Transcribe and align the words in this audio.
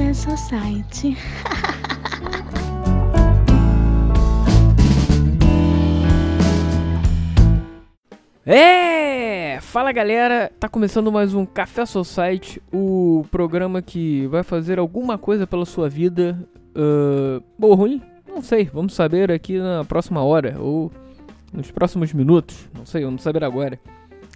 Café 0.00 0.14
Society. 0.14 1.16
É! 8.46 9.60
Fala 9.60 9.92
galera, 9.92 10.50
tá 10.58 10.68
começando 10.68 11.12
mais 11.12 11.34
um 11.34 11.44
Café 11.44 11.84
Society, 11.84 12.60
o 12.72 13.24
programa 13.30 13.82
que 13.82 14.26
vai 14.28 14.42
fazer 14.42 14.78
alguma 14.78 15.18
coisa 15.18 15.46
pela 15.46 15.66
sua 15.66 15.88
vida. 15.88 16.36
Uh, 16.70 17.44
boa 17.58 17.72
ou 17.72 17.74
ruim? 17.74 18.02
Não 18.26 18.42
sei, 18.42 18.64
vamos 18.64 18.94
saber 18.94 19.30
aqui 19.30 19.58
na 19.58 19.84
próxima 19.84 20.24
hora 20.24 20.56
ou 20.58 20.90
nos 21.52 21.70
próximos 21.70 22.12
minutos. 22.12 22.68
Não 22.76 22.86
sei, 22.86 23.04
vamos 23.04 23.22
saber 23.22 23.44
agora. 23.44 23.78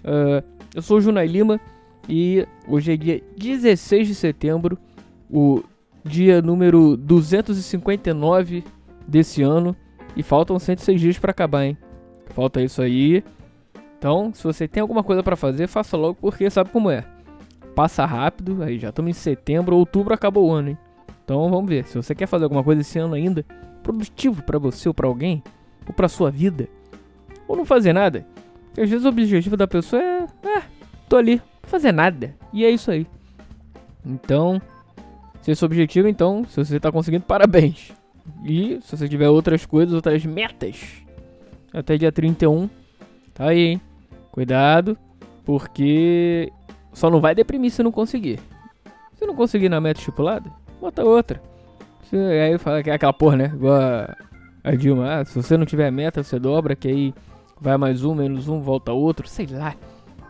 Uh, 0.05 0.45
eu 0.75 0.83
sou 0.83 0.99
o 0.99 1.01
Junai 1.01 1.27
Lima 1.27 1.59
e 2.09 2.47
hoje 2.69 2.93
é 2.93 2.97
dia 2.97 3.23
16 3.37 4.07
de 4.07 4.15
setembro, 4.15 4.79
o 5.31 5.63
dia 6.05 6.43
número 6.43 6.97
259 6.97 8.65
desse 9.07 9.43
ano. 9.43 9.77
E 10.17 10.23
faltam 10.23 10.59
106 10.59 11.01
dias 11.01 11.19
para 11.19 11.33
acabar, 11.33 11.65
hein? 11.65 11.77
Falta 12.27 12.63
isso 12.63 12.81
aí. 12.81 13.25
Então, 13.99 14.33
se 14.33 14.45
você 14.45 14.69
tem 14.69 14.81
alguma 14.81 15.03
coisa 15.03 15.23
para 15.23 15.35
fazer, 15.35 15.67
faça 15.67 15.97
logo 15.97 16.17
porque 16.21 16.49
sabe 16.51 16.71
como 16.71 16.91
é. 16.91 17.05
Passa 17.75 18.05
rápido, 18.05 18.63
aí 18.63 18.79
já 18.79 18.91
estamos 18.91 19.11
em 19.11 19.15
setembro, 19.15 19.77
outubro 19.77 20.15
acabou 20.15 20.49
o 20.49 20.53
ano, 20.53 20.71
hein? 20.71 20.79
Então 21.25 21.51
vamos 21.51 21.69
ver. 21.69 21.87
Se 21.87 21.97
você 21.97 22.15
quer 22.15 22.27
fazer 22.27 22.45
alguma 22.45 22.63
coisa 22.63 22.83
esse 22.83 22.99
ano 22.99 23.15
ainda, 23.15 23.45
produtivo 23.83 24.43
para 24.43 24.59
você 24.59 24.89
ou 24.89 24.95
para 24.95 25.09
alguém, 25.09 25.43
ou 25.87 25.93
para 25.93 26.07
sua 26.07 26.31
vida, 26.31 26.69
ou 27.49 27.57
não 27.57 27.65
fazer 27.65 27.93
nada. 27.93 28.27
Porque 28.67 28.83
às 28.83 28.91
vezes 28.91 29.05
o 29.05 29.09
objetivo 29.09 29.57
da 29.57 29.67
pessoa 29.67 30.01
é, 30.03 30.27
é, 30.47 30.63
tô 31.09 31.17
ali, 31.17 31.37
não 31.37 31.71
fazer 31.71 31.93
nada. 31.93 32.37
E 32.53 32.65
é 32.65 32.71
isso 32.71 32.91
aí. 32.91 33.07
Então, 34.05 34.61
se 35.45 35.51
esse 35.51 35.63
é 35.63 35.67
o 35.67 35.69
objetivo, 35.69 36.09
então, 36.09 36.43
se 36.49 36.57
você 36.57 36.81
tá 36.81 36.91
conseguindo, 36.91 37.27
parabéns. 37.27 37.93
E 38.47 38.81
se 38.81 38.97
você 38.97 39.07
tiver 39.07 39.29
outras 39.29 39.67
coisas, 39.67 39.95
outras 39.95 40.25
metas, 40.25 41.05
até 41.71 41.99
dia 41.99 42.11
31, 42.11 42.67
tá 43.35 43.49
aí, 43.49 43.59
hein? 43.59 43.81
Cuidado, 44.33 44.97
porque 45.45 46.51
só 46.95 47.11
não 47.11 47.21
vai 47.21 47.35
deprimir 47.35 47.71
se 47.71 47.83
não 47.83 47.93
conseguir. 47.93 48.41
Se 49.19 49.27
não 49.27 49.35
conseguir 49.35 49.69
na 49.69 49.83
meta 49.83 50.01
estipulada, 50.01 50.51
bota 50.81 51.05
outra. 51.05 51.43
Se, 52.05 52.17
aí 52.17 52.57
fala 52.57 52.83
que 52.83 52.89
é 52.89 52.95
aquela 52.95 53.13
porra, 53.13 53.37
né? 53.37 53.53
Igual 53.55 53.79
a, 53.79 54.17
a 54.65 54.75
Dilma. 54.75 55.21
Ah, 55.21 55.25
se 55.27 55.35
você 55.35 55.59
não 55.59 55.67
tiver 55.67 55.91
meta, 55.91 56.23
você 56.23 56.39
dobra, 56.39 56.75
que 56.75 56.89
aí 56.89 57.15
vai 57.61 57.77
mais 57.77 58.03
um, 58.03 58.15
menos 58.15 58.49
um, 58.49 58.63
volta 58.63 58.95
outro. 58.95 59.29
Sei 59.29 59.47
lá. 59.47 59.75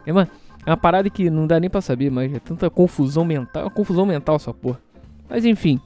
É 0.04 0.10
uma, 0.10 0.28
é 0.66 0.70
uma 0.70 0.76
parada 0.76 1.08
que 1.08 1.30
não 1.30 1.46
dá 1.46 1.60
nem 1.60 1.70
pra 1.70 1.80
saber, 1.80 2.10
mas 2.10 2.34
é 2.34 2.40
tanta 2.40 2.68
confusão 2.68 3.24
mental. 3.24 3.62
É 3.62 3.64
uma 3.66 3.70
confusão 3.70 4.04
mental 4.04 4.34
essa 4.34 4.52
porra. 4.52 4.80
Mas 5.34 5.44
enfim. 5.44 5.80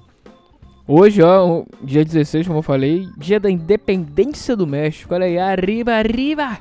Hoje, 0.86 1.22
ó, 1.22 1.64
dia 1.82 2.04
16, 2.04 2.46
como 2.46 2.58
eu 2.58 2.62
falei, 2.62 3.08
dia 3.16 3.40
da 3.40 3.50
independência 3.50 4.54
do 4.54 4.66
México. 4.66 5.14
Olha 5.14 5.24
aí, 5.24 5.38
arriba, 5.38 5.94
arriba! 5.94 6.58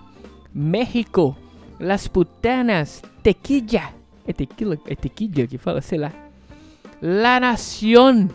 México! 0.53 1.35
Las 1.81 2.07
putanas, 2.07 3.03
tequila. 3.21 3.89
É 4.25 4.31
tequila? 4.31 4.79
É 4.87 4.95
tequila 4.95 5.47
que 5.47 5.57
fala? 5.57 5.81
Sei 5.81 5.97
lá. 5.97 6.13
La 7.01 7.41
Nación. 7.41 8.29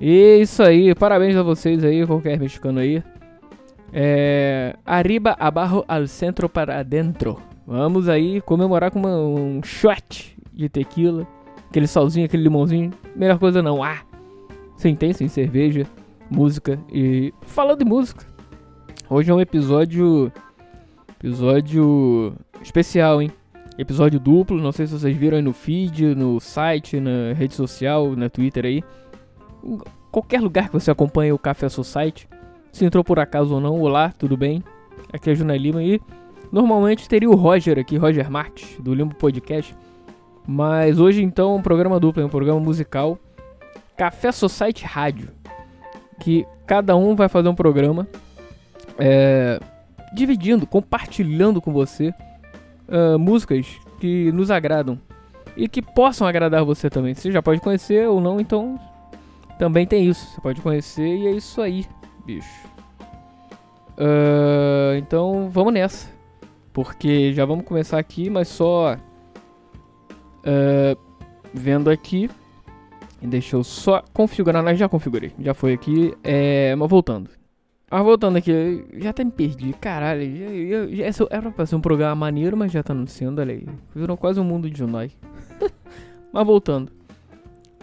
Isso 0.00 0.64
aí, 0.64 0.92
parabéns 0.92 1.36
a 1.36 1.44
vocês 1.44 1.84
aí, 1.84 2.04
qualquer 2.04 2.40
mexicano 2.40 2.80
aí. 2.80 3.04
É, 3.92 4.74
arriba, 4.84 5.36
abajo, 5.38 5.84
al 5.86 6.08
centro, 6.08 6.48
para 6.48 6.82
dentro. 6.82 7.40
Vamos 7.64 8.08
aí 8.08 8.40
comemorar 8.40 8.90
com 8.90 8.98
uma, 8.98 9.16
um 9.16 9.62
shot 9.62 10.36
de 10.52 10.68
tequila. 10.68 11.24
Aquele 11.70 11.86
salzinho, 11.86 12.26
aquele 12.26 12.42
limãozinho. 12.42 12.90
Melhor 13.14 13.38
coisa 13.38 13.62
não. 13.62 13.80
Ah! 13.80 14.00
Sem 14.76 14.96
tem, 14.96 15.12
sem 15.12 15.28
cerveja, 15.28 15.86
música 16.28 16.80
e. 16.92 17.32
Falando 17.42 17.78
de 17.78 17.84
música. 17.84 18.26
Hoje 19.08 19.30
é 19.30 19.34
um 19.34 19.40
episódio. 19.40 20.32
Episódio 21.10 22.34
especial, 22.60 23.22
hein? 23.22 23.30
Episódio 23.78 24.18
duplo, 24.18 24.60
não 24.60 24.72
sei 24.72 24.86
se 24.86 24.98
vocês 24.98 25.16
viram 25.16 25.36
aí 25.36 25.42
no 25.42 25.52
feed, 25.52 26.14
no 26.16 26.40
site, 26.40 26.98
na 26.98 27.34
rede 27.34 27.54
social, 27.54 28.16
na 28.16 28.28
Twitter 28.28 28.66
aí. 28.66 28.82
Em 29.62 29.78
qualquer 30.10 30.40
lugar 30.40 30.68
que 30.68 30.74
você 30.74 30.90
acompanhe 30.90 31.30
o 31.30 31.38
Café 31.38 31.68
Society. 31.68 32.28
Se 32.72 32.84
entrou 32.84 33.04
por 33.04 33.20
acaso 33.20 33.54
ou 33.54 33.60
não, 33.60 33.80
olá, 33.80 34.12
tudo 34.18 34.36
bem? 34.36 34.64
Aqui 35.12 35.30
é 35.30 35.32
a 35.32 35.36
Juna 35.36 35.56
Lima 35.56 35.84
e 35.84 36.00
normalmente 36.50 37.08
teria 37.08 37.30
o 37.30 37.36
Roger 37.36 37.78
aqui, 37.78 37.96
Roger 37.96 38.28
Marques, 38.28 38.76
do 38.80 38.92
Limbo 38.92 39.14
Podcast. 39.14 39.76
Mas 40.52 40.98
hoje 40.98 41.22
então 41.22 41.54
um 41.54 41.62
programa 41.62 42.00
duplo, 42.00 42.26
um 42.26 42.28
programa 42.28 42.58
musical. 42.58 43.16
Café 43.96 44.32
Society 44.32 44.84
Rádio. 44.84 45.28
Que 46.18 46.44
cada 46.66 46.96
um 46.96 47.14
vai 47.14 47.28
fazer 47.28 47.48
um 47.48 47.54
programa. 47.54 48.08
É, 48.98 49.60
dividindo, 50.12 50.66
compartilhando 50.66 51.60
com 51.60 51.72
você 51.72 52.12
uh, 52.88 53.16
músicas 53.16 53.64
que 54.00 54.32
nos 54.32 54.50
agradam 54.50 54.98
e 55.56 55.68
que 55.68 55.80
possam 55.80 56.26
agradar 56.26 56.64
você 56.64 56.90
também. 56.90 57.14
Você 57.14 57.30
já 57.30 57.40
pode 57.40 57.60
conhecer 57.60 58.08
ou 58.08 58.20
não, 58.20 58.40
então 58.40 58.76
também 59.56 59.86
tem 59.86 60.04
isso. 60.04 60.34
Você 60.34 60.40
pode 60.40 60.60
conhecer 60.60 61.16
e 61.16 61.28
é 61.28 61.30
isso 61.30 61.62
aí, 61.62 61.86
bicho. 62.26 62.66
Uh, 63.96 64.96
então 64.98 65.48
vamos 65.48 65.72
nessa, 65.72 66.10
porque 66.72 67.32
já 67.32 67.44
vamos 67.44 67.64
começar 67.64 68.00
aqui, 68.00 68.28
mas 68.28 68.48
só 68.48 68.96
uh, 70.40 70.98
vendo 71.52 71.90
aqui. 71.90 72.30
Deixa 73.22 73.56
eu 73.56 73.62
só 73.62 74.02
configurar, 74.14 74.62
mas 74.62 74.78
já 74.78 74.88
configurei, 74.88 75.32
já 75.38 75.52
foi 75.52 75.74
aqui. 75.74 76.14
É, 76.24 76.74
mas 76.74 76.88
voltando. 76.88 77.30
Ah, 77.90 78.02
voltando 78.02 78.36
aqui, 78.36 78.84
já 78.98 79.10
até 79.10 79.24
me 79.24 79.32
perdi, 79.32 79.72
caralho. 79.72 80.22
Já, 80.24 80.86
já, 80.86 81.10
já, 81.10 81.26
era 81.28 81.50
pra 81.50 81.66
ser 81.66 81.74
um 81.74 81.80
programa 81.80 82.14
maneiro, 82.14 82.56
mas 82.56 82.70
já 82.70 82.82
tá 82.82 82.92
anunciando, 82.92 83.40
olha 83.40 83.52
aí. 83.52 83.66
Virou 83.94 84.16
quase 84.16 84.38
um 84.38 84.44
mundo 84.44 84.70
de 84.70 84.78
Junai. 84.78 85.10
mas 86.32 86.46
voltando. 86.46 86.92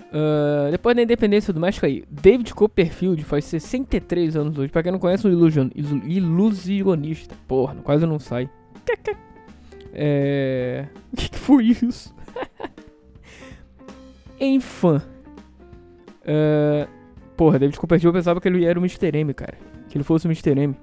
Uh, 0.07 0.71
depois 0.71 0.95
da 0.95 1.01
independência 1.01 1.51
do 1.51 1.59
México 1.59 1.85
aí, 1.85 2.05
David 2.09 2.53
Copperfield 2.53 3.21
faz 3.25 3.43
63 3.45 4.37
anos 4.37 4.57
hoje. 4.57 4.71
Pra 4.71 4.81
quem 4.81 4.93
não 4.93 4.99
conhece, 4.99 5.27
um 5.27 5.29
ilusion, 5.29 5.67
ilusionista. 5.75 7.35
Porra, 7.45 7.75
quase 7.83 8.05
não 8.05 8.17
sai. 8.19 8.49
É. 9.99 10.85
O 11.11 11.17
que, 11.17 11.29
que 11.29 11.37
foi 11.37 11.65
isso? 11.65 12.13
Enfim. 14.39 15.01
Uh, 16.23 16.87
porra, 17.35 17.59
David 17.59 17.79
Copperfield 17.79 18.07
eu 18.07 18.13
pensava 18.13 18.41
que 18.41 18.47
ele 18.47 18.65
era 18.65 18.77
o 18.77 18.81
Mr. 18.81 19.17
M, 19.17 19.33
cara 19.33 19.57
que 19.87 19.97
ele 19.97 20.03
fosse 20.03 20.27
o 20.27 20.29
Mr. 20.29 20.59
M. 20.59 20.75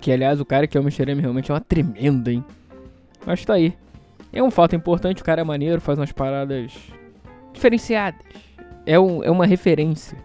Que 0.00 0.12
aliás 0.12 0.40
o 0.40 0.44
cara 0.44 0.66
que 0.66 0.76
é 0.76 0.80
o 0.80 0.82
Mr. 0.82 1.10
M 1.10 1.20
realmente 1.20 1.50
é 1.50 1.54
uma 1.54 1.60
tremenda, 1.60 2.32
hein? 2.32 2.44
Mas 3.24 3.44
tá 3.44 3.54
aí. 3.54 3.74
É 4.32 4.42
um 4.42 4.50
fato 4.50 4.74
importante, 4.74 5.22
o 5.22 5.24
cara 5.24 5.40
é 5.40 5.44
maneiro, 5.44 5.80
faz 5.80 5.98
umas 5.98 6.12
paradas 6.12 6.72
diferenciadas. 7.52 8.20
É, 8.84 8.98
um, 8.98 9.22
é 9.22 9.30
uma 9.30 9.46
referência 9.46 10.18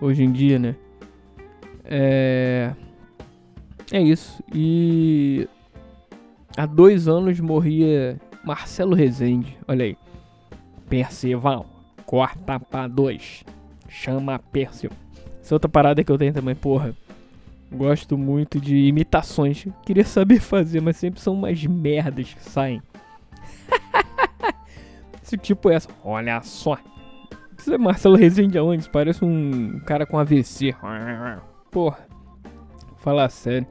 hoje 0.00 0.22
em 0.22 0.32
dia, 0.32 0.58
né? 0.58 0.76
É. 1.84 2.72
É 3.92 4.00
isso. 4.00 4.42
E. 4.54 5.48
Há 6.56 6.66
dois 6.66 7.08
anos 7.08 7.40
morria 7.40 8.16
Marcelo 8.44 8.94
Rezende. 8.94 9.56
Olha 9.66 9.84
aí. 9.84 9.96
Percival. 10.88 11.66
Corta 12.04 12.60
pra 12.60 12.86
dois. 12.86 13.44
Chama 13.88 14.38
Percival. 14.38 14.96
Essa 15.40 15.54
outra 15.54 15.68
parada 15.68 16.04
que 16.04 16.12
eu 16.12 16.18
tenho 16.18 16.32
também, 16.32 16.54
porra. 16.54 16.94
Gosto 17.72 18.16
muito 18.16 18.60
de 18.60 18.76
imitações. 18.76 19.66
Queria 19.84 20.04
saber 20.04 20.40
fazer, 20.40 20.80
mas 20.80 20.96
sempre 20.96 21.20
são 21.20 21.34
umas 21.34 21.64
merdas 21.64 22.32
que 22.32 22.42
saem. 22.42 22.82
Esse 25.22 25.36
tipo 25.38 25.70
é 25.70 25.74
essa. 25.74 25.88
Olha 26.04 26.40
só. 26.42 26.78
Isso 27.58 27.72
é 27.72 27.78
Marcelo 27.78 28.16
Rezende 28.16 28.58
aonde? 28.58 28.88
Parece 28.90 29.24
um 29.24 29.80
cara 29.80 30.04
com 30.04 30.18
AVC. 30.18 30.74
Porra. 31.70 32.06
Falar 32.98 33.28
sério. 33.30 33.66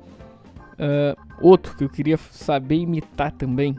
Uh, 0.73 1.15
outro 1.39 1.77
que 1.77 1.83
eu 1.83 1.89
queria 1.89 2.17
saber 2.17 2.77
imitar 2.77 3.31
também 3.31 3.77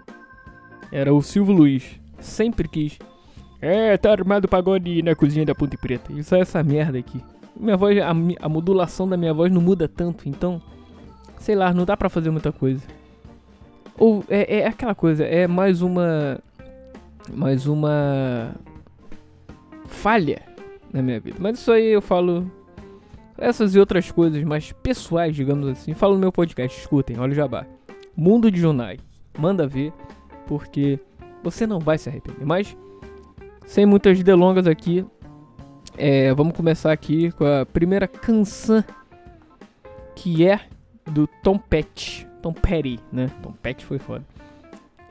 era 0.92 1.12
o 1.12 1.22
Silvio 1.22 1.54
Luiz. 1.54 2.00
Sempre 2.18 2.68
quis. 2.68 2.98
É, 3.60 3.96
tá 3.96 4.12
armado 4.12 4.48
pagode 4.48 5.02
na 5.02 5.14
cozinha 5.14 5.44
da 5.44 5.54
Ponte 5.54 5.76
Preta. 5.76 6.12
Isso 6.12 6.34
é 6.34 6.40
essa 6.40 6.62
merda 6.62 6.98
aqui 6.98 7.20
minha 7.56 7.76
voz, 7.76 7.98
a, 7.98 8.10
a, 8.10 8.48
modulação 8.48 9.08
da 9.08 9.16
minha 9.16 9.32
voz 9.32 9.52
não 9.52 9.60
muda 9.60 9.86
tanto, 9.86 10.28
então, 10.28 10.60
sei 11.38 11.54
lá, 11.54 11.72
não 11.72 11.84
dá 11.84 11.96
pra 11.96 12.08
fazer 12.08 12.30
muita 12.30 12.52
coisa. 12.52 12.82
Ou 13.96 14.24
é, 14.28 14.60
é 14.60 14.66
aquela 14.66 14.94
coisa, 14.94 15.24
é 15.24 15.46
mais 15.46 15.82
uma. 15.82 16.40
Mais 17.32 17.66
uma. 17.66 18.54
Falha 19.86 20.42
na 20.92 21.00
minha 21.00 21.20
vida. 21.20 21.36
Mas 21.40 21.58
isso 21.58 21.70
aí 21.70 21.92
eu 21.92 22.02
falo. 22.02 22.50
Essas 23.36 23.74
e 23.74 23.80
outras 23.80 24.10
coisas 24.10 24.42
mais 24.44 24.72
pessoais, 24.72 25.34
digamos 25.34 25.68
assim. 25.68 25.94
Falo 25.94 26.14
no 26.14 26.20
meu 26.20 26.32
podcast, 26.32 26.78
escutem, 26.78 27.18
olha 27.18 27.32
o 27.32 27.34
jabá. 27.34 27.66
Mundo 28.16 28.50
de 28.50 28.60
Junai. 28.60 28.98
Manda 29.36 29.66
ver, 29.66 29.92
porque 30.46 30.98
você 31.42 31.66
não 31.66 31.78
vai 31.78 31.98
se 31.98 32.08
arrepender. 32.08 32.46
Mas, 32.46 32.76
sem 33.66 33.86
muitas 33.86 34.22
delongas 34.22 34.66
aqui, 34.66 35.04
É, 35.96 36.34
vamos 36.34 36.56
começar 36.56 36.90
aqui 36.90 37.30
com 37.32 37.44
a 37.44 37.64
primeira 37.64 38.08
canção 38.08 38.82
que 40.16 40.44
é 40.44 40.58
do 41.08 41.28
Tom 41.40 41.56
Petty. 41.56 42.26
Tom 42.42 42.52
Petty, 42.52 42.98
né? 43.12 43.30
Tom 43.40 43.52
Petty 43.52 43.84
foi 43.84 44.00
foda. 44.00 44.24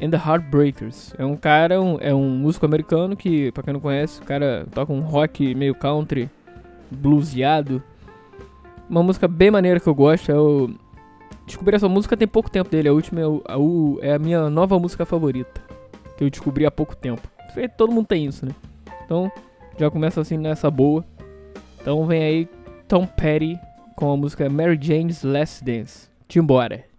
And 0.01 0.09
the 0.09 0.17
Heartbreakers. 0.17 1.13
É 1.17 1.23
um 1.23 1.37
cara, 1.37 1.81
um, 1.81 1.97
é 2.01 2.13
um 2.13 2.29
músico 2.31 2.65
americano 2.65 3.15
que, 3.15 3.49
pra 3.53 3.63
quem 3.63 3.73
não 3.73 3.79
conhece, 3.79 4.21
o 4.21 4.25
cara 4.25 4.67
toca 4.73 4.91
um 4.91 4.99
rock 4.99 5.55
meio 5.55 5.73
country, 5.73 6.29
bluesado. 6.91 7.81
Uma 8.89 9.01
música 9.03 9.25
bem 9.25 9.49
maneira 9.49 9.79
que 9.79 9.87
eu 9.87 9.95
gosto. 9.95 10.29
Eu 10.29 10.75
descobri 11.45 11.75
essa 11.75 11.89
música 11.89 12.17
tem 12.17 12.27
pouco 12.27 12.49
tempo 12.49 12.69
dele. 12.69 12.89
A 12.89 12.93
última 12.93 13.21
é, 13.21 13.23
a, 13.23 14.07
é 14.07 14.13
a 14.13 14.19
minha 14.19 14.49
nova 14.49 14.77
música 14.79 15.05
favorita. 15.05 15.61
Que 16.17 16.23
eu 16.23 16.29
descobri 16.29 16.65
há 16.65 16.71
pouco 16.71 16.95
tempo. 16.95 17.21
Todo 17.77 17.91
mundo 17.91 18.07
tem 18.07 18.25
isso, 18.25 18.45
né? 18.45 18.53
Então, 19.05 19.31
já 19.77 19.89
começa 19.89 20.21
assim 20.21 20.37
nessa 20.37 20.69
boa. 20.71 21.03
Então 21.79 22.05
vem 22.05 22.23
aí 22.23 22.49
Tom 22.87 23.05
Petty 23.05 23.59
com 23.95 24.11
a 24.11 24.17
música 24.17 24.49
Mary 24.49 24.79
Jane's 24.81 25.23
Last 25.23 25.63
Dance. 25.63 26.07
Timbora! 26.27 26.92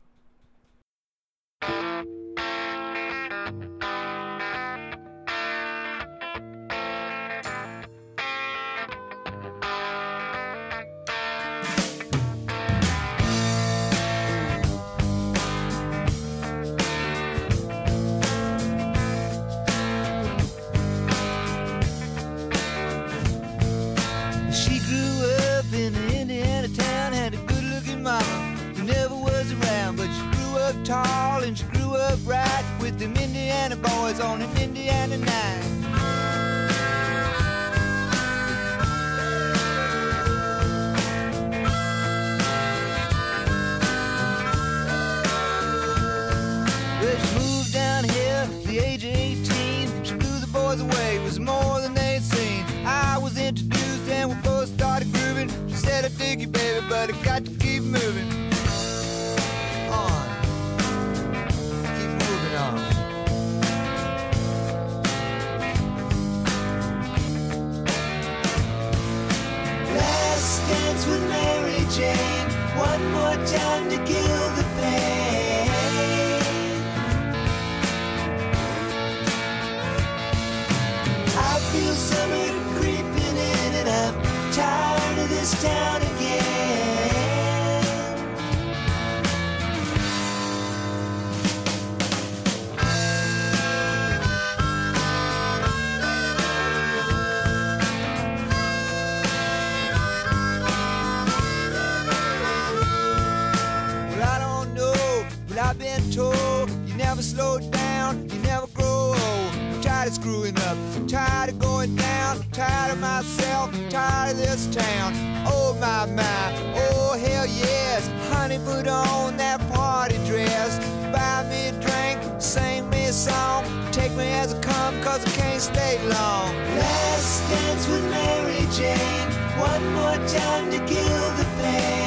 I've 105.74 105.80
been 105.80 106.10
told 106.12 106.70
you 106.86 106.94
never 106.94 107.20
slow 107.20 107.58
down, 107.58 108.30
you 108.30 108.38
never 108.42 108.68
grow 108.68 109.08
old. 109.08 109.18
I'm 109.18 109.80
tired 109.82 110.06
of 110.06 110.14
screwing 110.14 110.56
up, 110.58 110.78
I'm 110.94 111.08
tired 111.08 111.50
of 111.50 111.58
going 111.58 111.96
down, 111.96 112.36
I'm 112.36 112.50
tired 112.52 112.92
of 112.92 113.00
myself, 113.00 113.74
I'm 113.74 113.88
tired 113.88 114.30
of 114.32 114.36
this 114.36 114.68
town. 114.68 115.14
Oh 115.48 115.76
my 115.80 116.06
my, 116.06 116.74
oh 116.76 117.18
hell 117.18 117.46
yes, 117.46 118.08
honey 118.30 118.60
put 118.64 118.86
on 118.86 119.36
that 119.38 119.58
party 119.72 120.14
dress, 120.28 120.78
buy 121.12 121.44
me 121.50 121.66
a 121.66 121.72
drink, 121.82 122.40
sing 122.40 122.88
me 122.88 123.06
a 123.06 123.12
song, 123.12 123.64
take 123.90 124.12
me 124.12 124.28
as 124.28 124.54
I 124.54 124.60
come, 124.60 125.02
cause 125.02 125.26
I 125.26 125.30
can't 125.30 125.60
stay 125.60 125.98
long. 126.02 126.54
Last 126.78 127.50
dance 127.50 127.88
with 127.88 128.04
Mary 128.12 128.64
Jane, 128.70 129.28
one 129.58 129.84
more 129.94 130.28
time 130.28 130.70
to 130.70 130.78
kill 130.86 131.30
the 131.34 131.46
pain. 131.58 132.03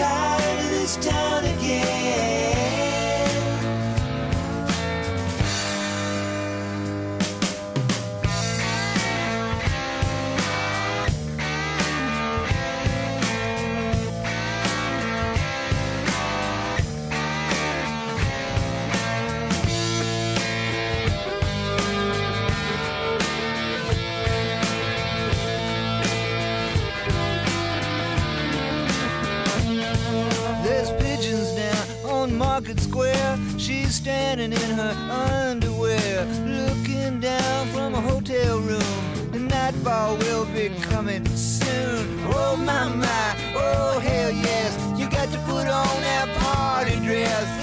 tired 0.00 0.58
of 0.60 0.70
this 0.70 0.96
town 0.96 1.44
again. 1.44 2.29
Standing 34.00 34.50
in 34.50 34.70
her 34.70 34.94
underwear, 35.10 36.24
looking 36.46 37.20
down 37.20 37.66
from 37.68 37.94
a 37.94 38.00
hotel 38.00 38.58
room. 38.60 39.30
The 39.30 39.38
nightfall 39.38 40.16
will 40.16 40.46
be 40.46 40.70
coming 40.80 41.26
soon. 41.36 42.18
Oh 42.32 42.56
my 42.56 42.88
my, 42.88 43.36
oh 43.54 44.00
hell 44.00 44.30
yes, 44.30 44.72
you 44.98 45.06
got 45.10 45.30
to 45.32 45.38
put 45.40 45.66
on 45.66 45.94
that 46.00 46.28
party 46.38 46.96
dress. 47.04 47.59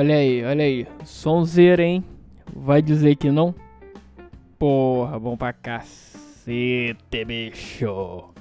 Olha 0.00 0.14
aí, 0.14 0.42
olha 0.42 0.64
aí. 0.64 0.86
Sonzeira, 1.04 1.82
hein? 1.82 2.02
Vai 2.56 2.80
dizer 2.80 3.16
que 3.16 3.30
não? 3.30 3.54
Porra, 4.58 5.18
bom 5.18 5.36
pra 5.36 5.52
cacete, 5.52 7.22
bicho. 7.26 8.32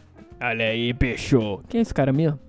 Olha 0.42 0.66
aí, 0.70 0.94
bicho. 0.94 1.60
Quem 1.68 1.80
é 1.80 1.82
esse 1.82 1.94
cara 1.94 2.14
mesmo? 2.14 2.40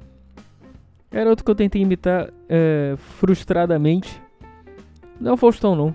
Garoto 1.10 1.42
que 1.42 1.50
eu 1.50 1.56
tentei 1.56 1.82
imitar 1.82 2.32
é, 2.48 2.94
frustradamente. 3.18 4.22
Não 5.20 5.32
é 5.32 5.34
o 5.34 5.36
Faustão, 5.36 5.74
não. 5.74 5.92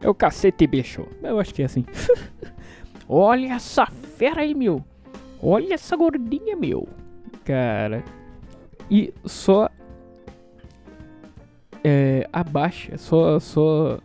É 0.00 0.08
o 0.08 0.14
cacete, 0.14 0.66
bicho. 0.66 1.06
Eu 1.22 1.38
acho 1.38 1.52
que 1.52 1.60
é 1.60 1.66
assim. 1.66 1.84
Olha 3.06 3.52
essa 3.52 3.84
fera 3.84 4.40
aí, 4.40 4.54
meu. 4.54 4.82
Olha 5.42 5.74
essa 5.74 5.94
gordinha, 5.94 6.56
meu. 6.56 6.88
Cara. 7.44 8.02
E 8.90 9.12
só. 9.26 9.68
É. 11.84 12.28
Abaixa. 12.32 12.96
Só. 12.96 13.38
Só. 13.38 13.98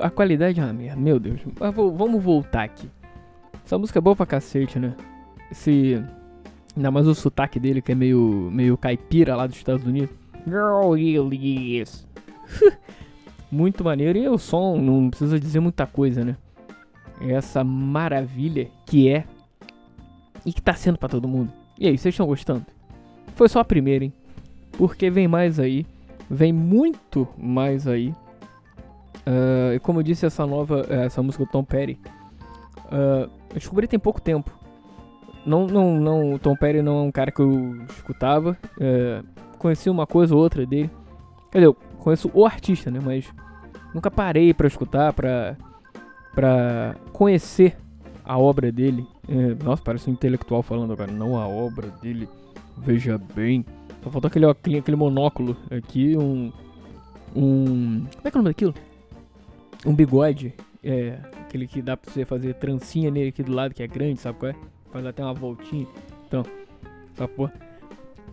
A 0.00 0.10
qualidade 0.10 0.60
é 0.60 0.64
uma 0.64 0.72
merda. 0.72 1.00
Meu 1.00 1.18
Deus. 1.18 1.40
Mas 1.58 1.74
vamos 1.74 2.22
voltar 2.22 2.64
aqui. 2.64 2.88
Essa 3.64 3.78
música 3.78 3.98
é 3.98 4.02
boa 4.02 4.16
pra 4.16 4.26
cacete, 4.26 4.78
né? 4.78 4.94
Esse. 5.50 6.02
Ainda 6.76 6.90
mais 6.90 7.06
o 7.06 7.14
sotaque 7.14 7.60
dele, 7.60 7.80
que 7.80 7.92
é 7.92 7.94
meio. 7.94 8.50
meio 8.52 8.76
caipira 8.76 9.36
lá 9.36 9.46
dos 9.46 9.56
Estados 9.56 9.84
Unidos. 9.86 10.14
Muito 13.50 13.84
maneiro. 13.84 14.18
E 14.18 14.28
o 14.28 14.36
som 14.36 14.76
não 14.76 15.08
precisa 15.08 15.38
dizer 15.38 15.60
muita 15.60 15.86
coisa, 15.86 16.24
né? 16.24 16.36
Essa 17.20 17.62
maravilha 17.62 18.68
que 18.84 19.08
é. 19.08 19.24
E 20.44 20.52
que 20.52 20.60
tá 20.60 20.74
sendo 20.74 20.98
para 20.98 21.08
todo 21.08 21.28
mundo. 21.28 21.52
E 21.78 21.86
aí, 21.86 21.96
vocês 21.96 22.12
estão 22.12 22.26
gostando? 22.26 22.66
Foi 23.34 23.48
só 23.48 23.60
a 23.60 23.64
primeira, 23.64 24.04
hein? 24.04 24.12
Porque 24.72 25.08
vem 25.08 25.26
mais 25.26 25.58
aí. 25.58 25.86
Vem 26.30 26.52
muito 26.52 27.28
mais 27.36 27.86
aí. 27.86 28.14
Uh, 29.26 29.74
e 29.74 29.78
como 29.80 30.00
eu 30.00 30.02
disse, 30.02 30.26
essa 30.26 30.46
nova. 30.46 30.86
Essa 30.88 31.22
música 31.22 31.44
do 31.44 31.50
Tom 31.50 31.64
Petty. 31.64 31.98
Uh, 32.86 33.30
eu 33.50 33.54
descobri 33.54 33.86
tem 33.86 33.98
pouco 33.98 34.20
tempo. 34.20 34.50
Não, 35.46 35.66
não, 35.66 36.00
não. 36.00 36.34
O 36.34 36.38
Tom 36.38 36.56
Petty 36.56 36.82
não 36.82 36.98
é 36.98 37.02
um 37.02 37.12
cara 37.12 37.30
que 37.30 37.40
eu 37.40 37.84
escutava. 37.90 38.56
Uh, 38.76 39.26
conheci 39.58 39.88
uma 39.88 40.06
coisa 40.06 40.34
ou 40.34 40.40
outra 40.40 40.66
dele. 40.66 40.90
Quer 41.50 41.58
dizer, 41.58 41.66
eu 41.66 41.74
conheço 41.98 42.30
o 42.34 42.44
artista, 42.44 42.90
né? 42.90 43.00
Mas 43.02 43.26
nunca 43.94 44.10
parei 44.10 44.52
para 44.52 44.66
escutar, 44.66 45.12
pra, 45.12 45.56
pra 46.34 46.96
conhecer 47.12 47.76
a 48.24 48.38
obra 48.38 48.72
dele. 48.72 49.06
É, 49.28 49.64
nossa, 49.64 49.82
parece 49.82 50.10
um 50.10 50.12
intelectual 50.12 50.62
falando 50.62 50.92
agora, 50.92 51.12
não 51.12 51.36
a 51.36 51.46
obra 51.46 51.88
dele. 52.02 52.28
Veja 52.76 53.18
bem. 53.34 53.64
Só 54.04 54.10
faltou 54.10 54.28
aquele, 54.28 54.46
aquele 54.46 54.96
monóculo 54.96 55.56
aqui, 55.70 56.14
um. 56.16 56.52
Um. 57.34 58.04
Como 58.14 58.28
é 58.28 58.30
que 58.30 58.36
é 58.36 58.40
o 58.40 58.42
nome 58.42 58.50
daquilo? 58.50 58.74
Um 59.86 59.94
bigode. 59.94 60.52
É. 60.82 61.18
Aquele 61.40 61.66
que 61.66 61.80
dá 61.80 61.96
pra 61.96 62.12
você 62.12 62.24
fazer 62.24 62.54
trancinha 62.54 63.10
nele 63.10 63.30
aqui 63.30 63.42
do 63.42 63.52
lado, 63.52 63.72
que 63.72 63.82
é 63.82 63.86
grande, 63.86 64.20
sabe 64.20 64.38
qual 64.38 64.52
é? 64.52 64.54
Faz 64.92 65.06
até 65.06 65.22
uma 65.22 65.32
voltinha. 65.32 65.86
Então, 66.26 66.44
essa 67.14 67.26
porra. 67.26 67.52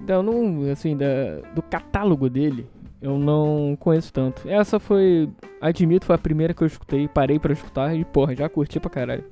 Então, 0.01 0.21
não, 0.21 0.69
assim, 0.71 0.97
da, 0.97 1.05
do 1.53 1.61
catálogo 1.61 2.29
dele, 2.29 2.67
eu 3.01 3.17
não 3.17 3.77
conheço 3.79 4.11
tanto. 4.11 4.49
Essa 4.49 4.79
foi, 4.79 5.29
admito, 5.61 6.05
foi 6.05 6.15
a 6.15 6.19
primeira 6.19 6.53
que 6.53 6.63
eu 6.63 6.67
escutei, 6.67 7.07
parei 7.07 7.39
para 7.39 7.53
escutar 7.53 7.95
e, 7.95 8.03
porra, 8.03 8.35
já 8.35 8.49
curti 8.49 8.79
pra 8.79 8.89
caralho. 8.89 9.23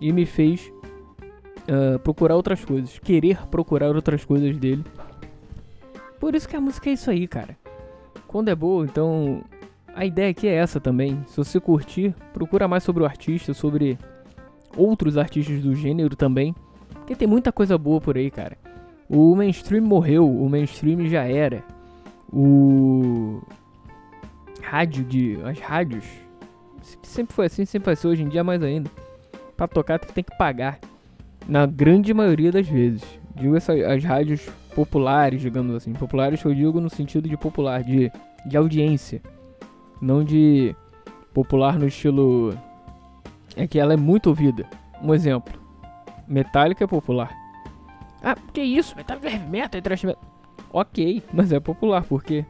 E 0.00 0.12
me 0.12 0.26
fez 0.26 0.70
uh, 1.68 1.98
procurar 2.00 2.36
outras 2.36 2.64
coisas, 2.64 2.98
querer 2.98 3.46
procurar 3.48 3.96
outras 3.96 4.24
coisas 4.24 4.56
dele. 4.56 4.84
Por 6.18 6.34
isso 6.34 6.48
que 6.48 6.56
a 6.56 6.60
música 6.60 6.90
é 6.90 6.92
isso 6.92 7.10
aí, 7.10 7.26
cara. 7.26 7.56
Quando 8.26 8.48
é 8.48 8.54
boa, 8.54 8.84
então 8.84 9.42
a 9.94 10.04
ideia 10.04 10.30
aqui 10.30 10.46
é 10.46 10.54
essa 10.54 10.80
também. 10.80 11.22
Se 11.26 11.36
você 11.36 11.58
curtir, 11.60 12.14
procura 12.32 12.68
mais 12.68 12.82
sobre 12.82 13.02
o 13.02 13.06
artista, 13.06 13.54
sobre 13.54 13.98
outros 14.76 15.16
artistas 15.16 15.62
do 15.62 15.74
gênero 15.74 16.14
também. 16.14 16.54
Porque 16.90 17.14
tem 17.16 17.28
muita 17.28 17.50
coisa 17.50 17.78
boa 17.78 18.00
por 18.00 18.16
aí, 18.16 18.30
cara. 18.30 18.56
O 19.08 19.34
mainstream 19.34 19.82
morreu, 19.82 20.28
o 20.28 20.48
mainstream 20.48 21.06
já 21.06 21.24
era 21.24 21.64
o 22.30 23.40
rádio 24.60 25.02
de 25.04 25.38
as 25.44 25.58
rádios 25.58 26.04
sempre 27.02 27.34
foi 27.34 27.46
assim, 27.46 27.64
sempre 27.64 27.86
vai 27.86 27.96
ser 27.96 28.08
hoje 28.08 28.22
em 28.22 28.28
dia 28.28 28.44
mais 28.44 28.62
ainda. 28.62 28.90
Para 29.56 29.68
tocar 29.68 29.98
tem 29.98 30.22
que 30.22 30.36
pagar 30.36 30.78
na 31.48 31.66
grande 31.66 32.12
maioria 32.14 32.52
das 32.52 32.68
vezes. 32.68 33.02
Digo 33.34 33.56
essa, 33.56 33.72
as 33.72 34.04
rádios 34.04 34.48
populares, 34.78 35.40
digamos 35.40 35.74
assim, 35.74 35.92
populares 35.92 36.44
eu 36.44 36.54
digo 36.54 36.80
no 36.80 36.88
sentido 36.88 37.28
de 37.28 37.36
popular, 37.36 37.82
de 37.82 38.12
de 38.46 38.56
audiência, 38.56 39.20
não 40.00 40.22
de 40.22 40.72
popular 41.34 41.76
no 41.76 41.86
estilo 41.88 42.56
é 43.56 43.66
que 43.66 43.80
ela 43.80 43.92
é 43.92 43.96
muito 43.96 44.28
ouvida. 44.28 44.64
Um 45.02 45.12
exemplo, 45.12 45.52
Metallica 46.28 46.84
é 46.84 46.86
popular. 46.86 47.36
Ah, 48.22 48.36
que 48.52 48.62
isso? 48.62 48.94
Metallica 48.96 49.26
é 49.26 49.32
heavy 49.32 49.48
metal, 49.48 49.78
é 49.78 49.82
thrash 49.82 50.04
metal. 50.04 50.22
Ok, 50.72 51.24
mas 51.32 51.50
é 51.50 51.58
popular, 51.58 52.04
porque 52.04 52.44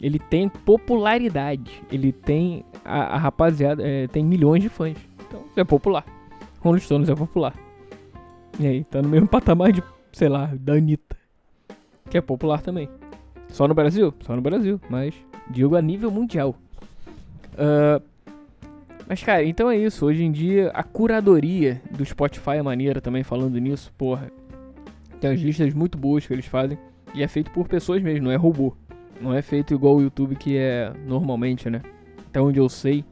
ele 0.00 0.18
tem 0.18 0.48
popularidade. 0.48 1.82
Ele 1.92 2.12
tem. 2.12 2.64
A, 2.82 3.14
a 3.14 3.18
rapaziada 3.18 3.86
é, 3.86 4.06
tem 4.08 4.24
milhões 4.24 4.62
de 4.62 4.70
fãs. 4.70 4.96
Então 5.26 5.44
é 5.54 5.64
popular. 5.64 6.06
Rolling 6.60 6.80
Stones 6.80 7.10
é 7.10 7.14
popular. 7.14 7.54
E 8.58 8.66
aí, 8.66 8.84
tá 8.84 9.02
no 9.02 9.08
mesmo 9.10 9.28
patamar 9.28 9.70
de, 9.70 9.82
sei 10.12 10.30
lá, 10.30 10.50
da 10.58 10.74
Anitta. 10.74 11.23
Que 12.10 12.18
é 12.18 12.20
popular 12.20 12.60
também. 12.60 12.88
Só 13.48 13.68
no 13.68 13.74
Brasil? 13.74 14.14
Só 14.20 14.34
no 14.34 14.42
Brasil. 14.42 14.80
Mas 14.88 15.14
digo 15.50 15.76
a 15.76 15.82
nível 15.82 16.10
mundial. 16.10 16.54
Uh, 17.54 18.02
mas, 19.06 19.22
cara, 19.22 19.44
então 19.44 19.70
é 19.70 19.76
isso. 19.76 20.06
Hoje 20.06 20.24
em 20.24 20.32
dia, 20.32 20.70
a 20.70 20.82
curadoria 20.82 21.80
do 21.90 22.04
Spotify 22.04 22.52
é 22.52 22.62
maneira 22.62 23.00
também, 23.00 23.22
falando 23.22 23.58
nisso. 23.58 23.92
Porra, 23.96 24.30
tem 25.20 25.30
as 25.30 25.40
listas 25.40 25.72
muito 25.74 25.98
boas 25.98 26.26
que 26.26 26.32
eles 26.32 26.46
fazem. 26.46 26.78
E 27.14 27.22
é 27.22 27.28
feito 27.28 27.50
por 27.50 27.68
pessoas 27.68 28.02
mesmo, 28.02 28.24
não 28.24 28.32
é 28.32 28.36
robô. 28.36 28.74
Não 29.20 29.32
é 29.32 29.42
feito 29.42 29.72
igual 29.72 29.96
o 29.96 30.02
YouTube 30.02 30.34
que 30.36 30.56
é 30.56 30.92
normalmente, 31.06 31.70
né? 31.70 31.80
Até 32.28 32.40
onde 32.40 32.58
eu 32.58 32.68
sei, 32.68 33.04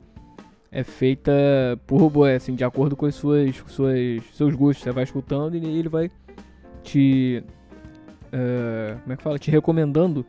é 0.71 0.83
feita 0.83 1.33
por 1.87 2.01
robô, 2.01 2.27
é 2.27 2.37
assim, 2.37 2.55
de 2.55 2.65
acordo 2.65 2.97
com 2.97 3.07
as 3.07 3.15
suas, 3.15 3.55
suas 3.67 4.25
seus 4.35 4.55
gostos. 4.55 4.83
Você 4.83 4.91
vai 4.91 5.05
escutando 5.05 5.55
e 5.55 5.65
ele 5.65 5.89
vai 5.89 6.11
te. 6.83 7.45
Uh, 8.33 8.99
como 9.01 9.13
é 9.13 9.17
que 9.17 9.23
fala? 9.23 9.39
Te 9.39 9.51
recomendando 9.51 10.25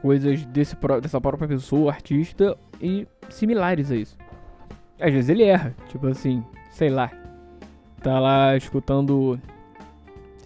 coisas 0.00 0.44
desse, 0.46 0.76
dessa 1.00 1.20
própria 1.20 1.46
pessoa, 1.46 1.92
artista 1.92 2.56
e 2.80 3.06
similares 3.28 3.90
a 3.90 3.96
isso. 3.96 4.16
Às 5.00 5.12
vezes 5.12 5.30
ele 5.30 5.42
erra, 5.42 5.74
tipo 5.88 6.06
assim, 6.06 6.44
sei 6.70 6.88
lá. 6.88 7.10
Tá 8.02 8.18
lá 8.18 8.56
escutando 8.56 9.38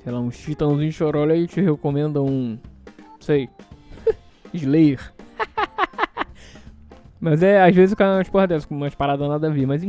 sei 0.06 0.12
lá, 0.12 0.20
uns 0.20 0.38
titãozinhos 0.38 0.94
chorolha 0.94 1.34
e 1.34 1.48
te 1.48 1.60
recomenda 1.60 2.22
um. 2.22 2.56
Sei. 3.18 3.48
Slayer. 4.54 5.12
mas 7.20 7.42
é, 7.42 7.60
às 7.60 7.74
vezes 7.74 7.92
o 7.92 7.96
cara 7.96 8.18
umas 8.18 8.28
porra 8.28 8.46
dessas, 8.46 8.66
com 8.66 8.76
umas 8.76 8.94
paradas 8.94 9.28
nada 9.28 9.48
a 9.48 9.50
ver, 9.50 9.66
mas. 9.66 9.82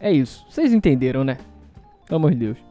É 0.00 0.10
isso. 0.10 0.44
Vocês 0.50 0.72
entenderam, 0.72 1.22
né? 1.22 1.38
Pelo 2.04 2.16
amor 2.16 2.32
de 2.32 2.38
Deus. 2.38 2.69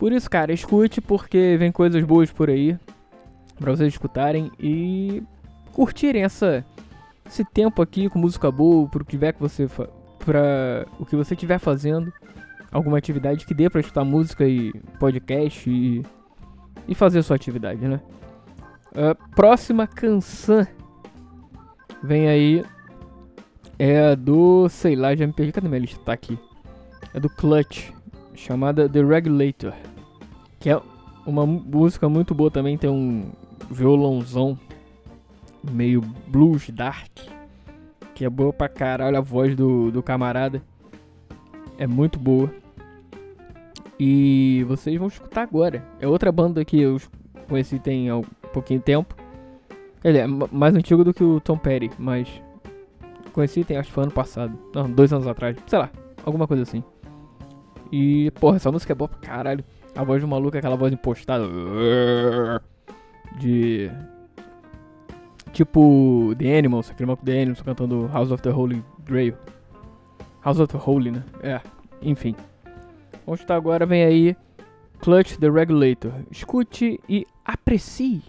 Por 0.00 0.12
isso, 0.12 0.30
cara, 0.30 0.50
escute 0.50 0.98
porque 0.98 1.56
vem 1.58 1.70
coisas 1.70 2.02
boas 2.02 2.32
por 2.32 2.48
aí. 2.48 2.74
Pra 3.58 3.70
vocês 3.70 3.92
escutarem 3.92 4.50
e 4.58 5.22
curtirem 5.74 6.24
essa, 6.24 6.64
esse 7.26 7.44
tempo 7.44 7.82
aqui 7.82 8.08
com 8.08 8.18
música 8.18 8.50
boa, 8.50 8.88
pro 8.88 9.04
que 9.04 9.10
tiver 9.10 9.34
que 9.34 9.40
você. 9.40 9.68
Pra 10.24 10.86
o 10.98 11.04
que 11.04 11.14
você 11.14 11.34
estiver 11.34 11.58
fazendo 11.58 12.10
alguma 12.72 12.96
atividade 12.96 13.44
que 13.44 13.52
dê 13.52 13.68
para 13.68 13.82
escutar 13.82 14.02
música 14.02 14.48
e 14.48 14.72
podcast 14.98 15.68
e, 15.68 16.02
e 16.88 16.94
fazer 16.94 17.22
sua 17.22 17.36
atividade, 17.36 17.86
né? 17.86 18.00
Uh, 18.92 19.34
próxima 19.34 19.86
canção 19.86 20.66
vem 22.02 22.26
aí 22.26 22.64
é 23.78 24.16
do, 24.16 24.66
sei 24.70 24.96
lá, 24.96 25.14
já 25.14 25.26
me 25.26 25.32
perdi, 25.34 25.52
cadê 25.52 25.68
minha 25.68 25.80
lista? 25.80 26.00
Tá 26.02 26.14
aqui. 26.14 26.38
É 27.12 27.20
do 27.20 27.28
Clutch, 27.28 27.90
chamada 28.40 28.88
The 28.88 29.02
Regulator, 29.04 29.74
que 30.58 30.70
é 30.70 30.80
uma 31.26 31.44
música 31.44 32.08
muito 32.08 32.34
boa 32.34 32.50
também, 32.50 32.76
tem 32.76 32.88
um 32.88 33.30
violãozão 33.70 34.58
meio 35.70 36.00
blues 36.26 36.70
dark, 36.70 37.10
que 38.14 38.24
é 38.24 38.30
boa 38.30 38.52
pra 38.52 38.68
caralho 38.68 39.18
a 39.18 39.20
voz 39.20 39.54
do, 39.54 39.90
do 39.90 40.02
camarada. 40.02 40.62
É 41.78 41.86
muito 41.86 42.18
boa. 42.18 42.50
E 43.98 44.64
vocês 44.66 44.98
vão 44.98 45.08
escutar 45.08 45.42
agora. 45.42 45.84
É 46.00 46.08
outra 46.08 46.32
banda 46.32 46.64
que 46.64 46.80
eu 46.80 46.98
conheci 47.48 47.78
tem 47.78 48.10
um 48.10 48.22
pouquinho 48.52 48.80
tempo. 48.80 49.14
Ele 50.02 50.16
é 50.16 50.26
mais 50.26 50.74
antigo 50.74 51.04
do 51.04 51.12
que 51.12 51.22
o 51.22 51.40
Tom 51.40 51.58
Petty, 51.58 51.90
mas 51.98 52.26
conheci 53.34 53.64
tem 53.64 53.76
acho 53.76 53.88
que 53.88 53.94
foi 53.94 54.04
ano 54.04 54.12
passado. 54.12 54.58
Não, 54.74 54.90
dois 54.90 55.12
anos 55.12 55.26
atrás. 55.26 55.56
Sei 55.66 55.78
lá, 55.78 55.90
alguma 56.24 56.46
coisa 56.46 56.62
assim. 56.62 56.82
E, 57.90 58.30
porra, 58.32 58.56
essa 58.56 58.70
música 58.70 58.92
é 58.92 58.94
boa 58.94 59.08
pra 59.08 59.18
caralho. 59.18 59.64
A 59.94 60.04
voz 60.04 60.20
do 60.20 60.28
maluco 60.28 60.56
é 60.56 60.58
aquela 60.58 60.76
voz 60.76 60.92
impostada. 60.92 61.44
De. 63.38 63.90
Tipo 65.52 66.32
The 66.38 66.58
Animals, 66.58 66.90
aquele 66.90 67.06
maluco 67.06 67.24
The 67.24 67.42
Animals 67.42 67.62
cantando 67.62 68.08
House 68.12 68.30
of 68.30 68.42
the 68.42 68.50
Holy 68.50 68.84
Grail. 69.04 69.34
House 70.44 70.60
of 70.60 70.72
the 70.72 70.78
Holy, 70.78 71.10
né? 71.10 71.24
É, 71.42 71.60
enfim. 72.00 72.36
Onde 73.26 73.42
está 73.42 73.56
agora 73.56 73.84
vem 73.84 74.04
aí 74.04 74.36
Clutch 75.00 75.36
the 75.38 75.50
Regulator. 75.50 76.12
Escute 76.30 77.00
e 77.08 77.26
aprecie. 77.44 78.22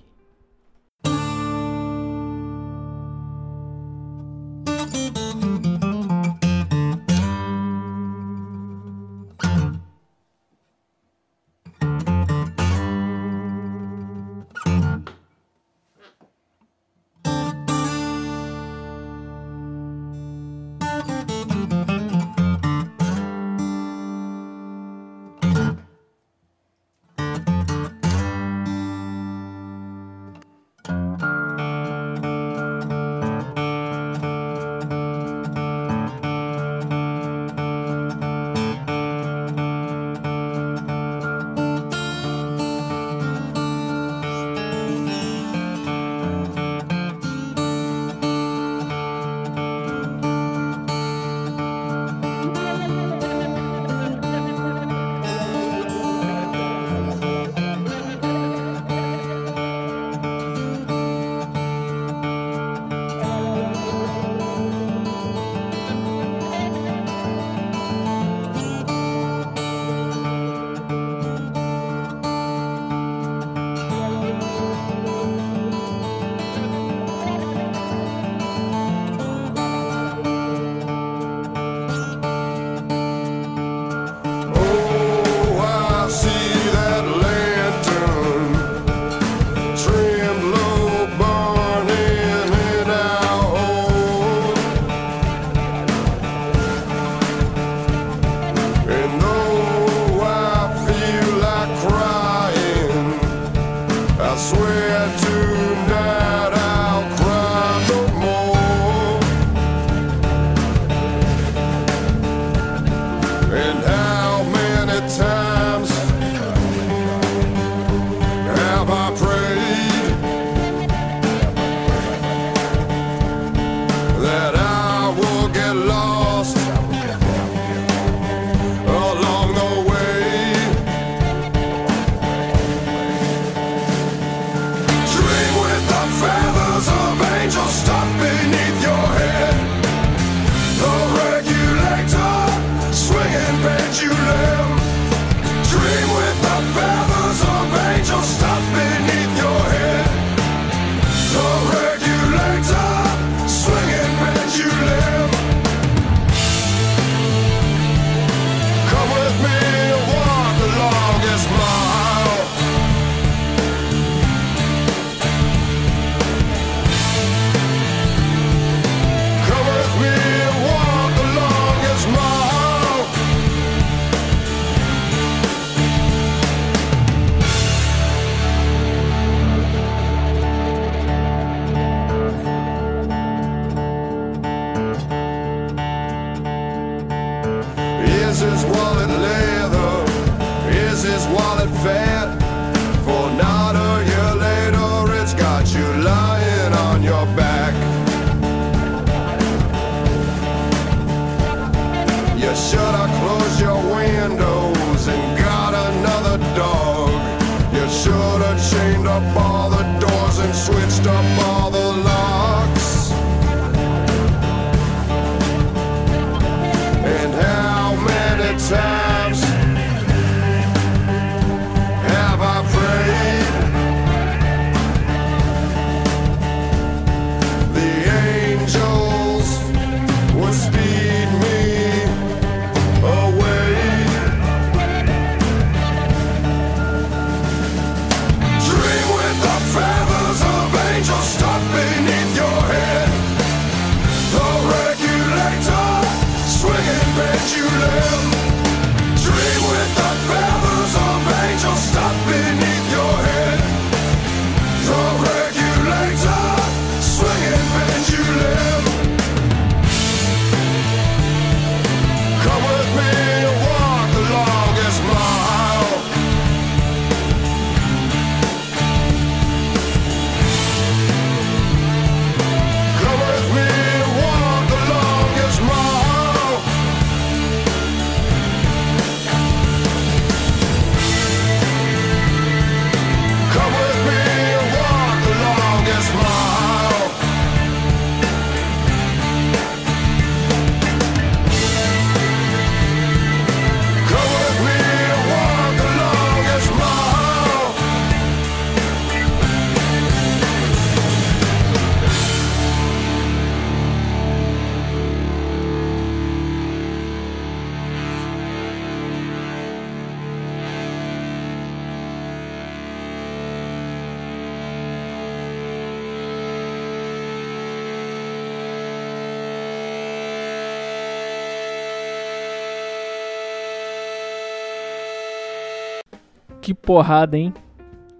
Que 326.61 326.74
porrada, 326.74 327.37
hein? 327.37 327.53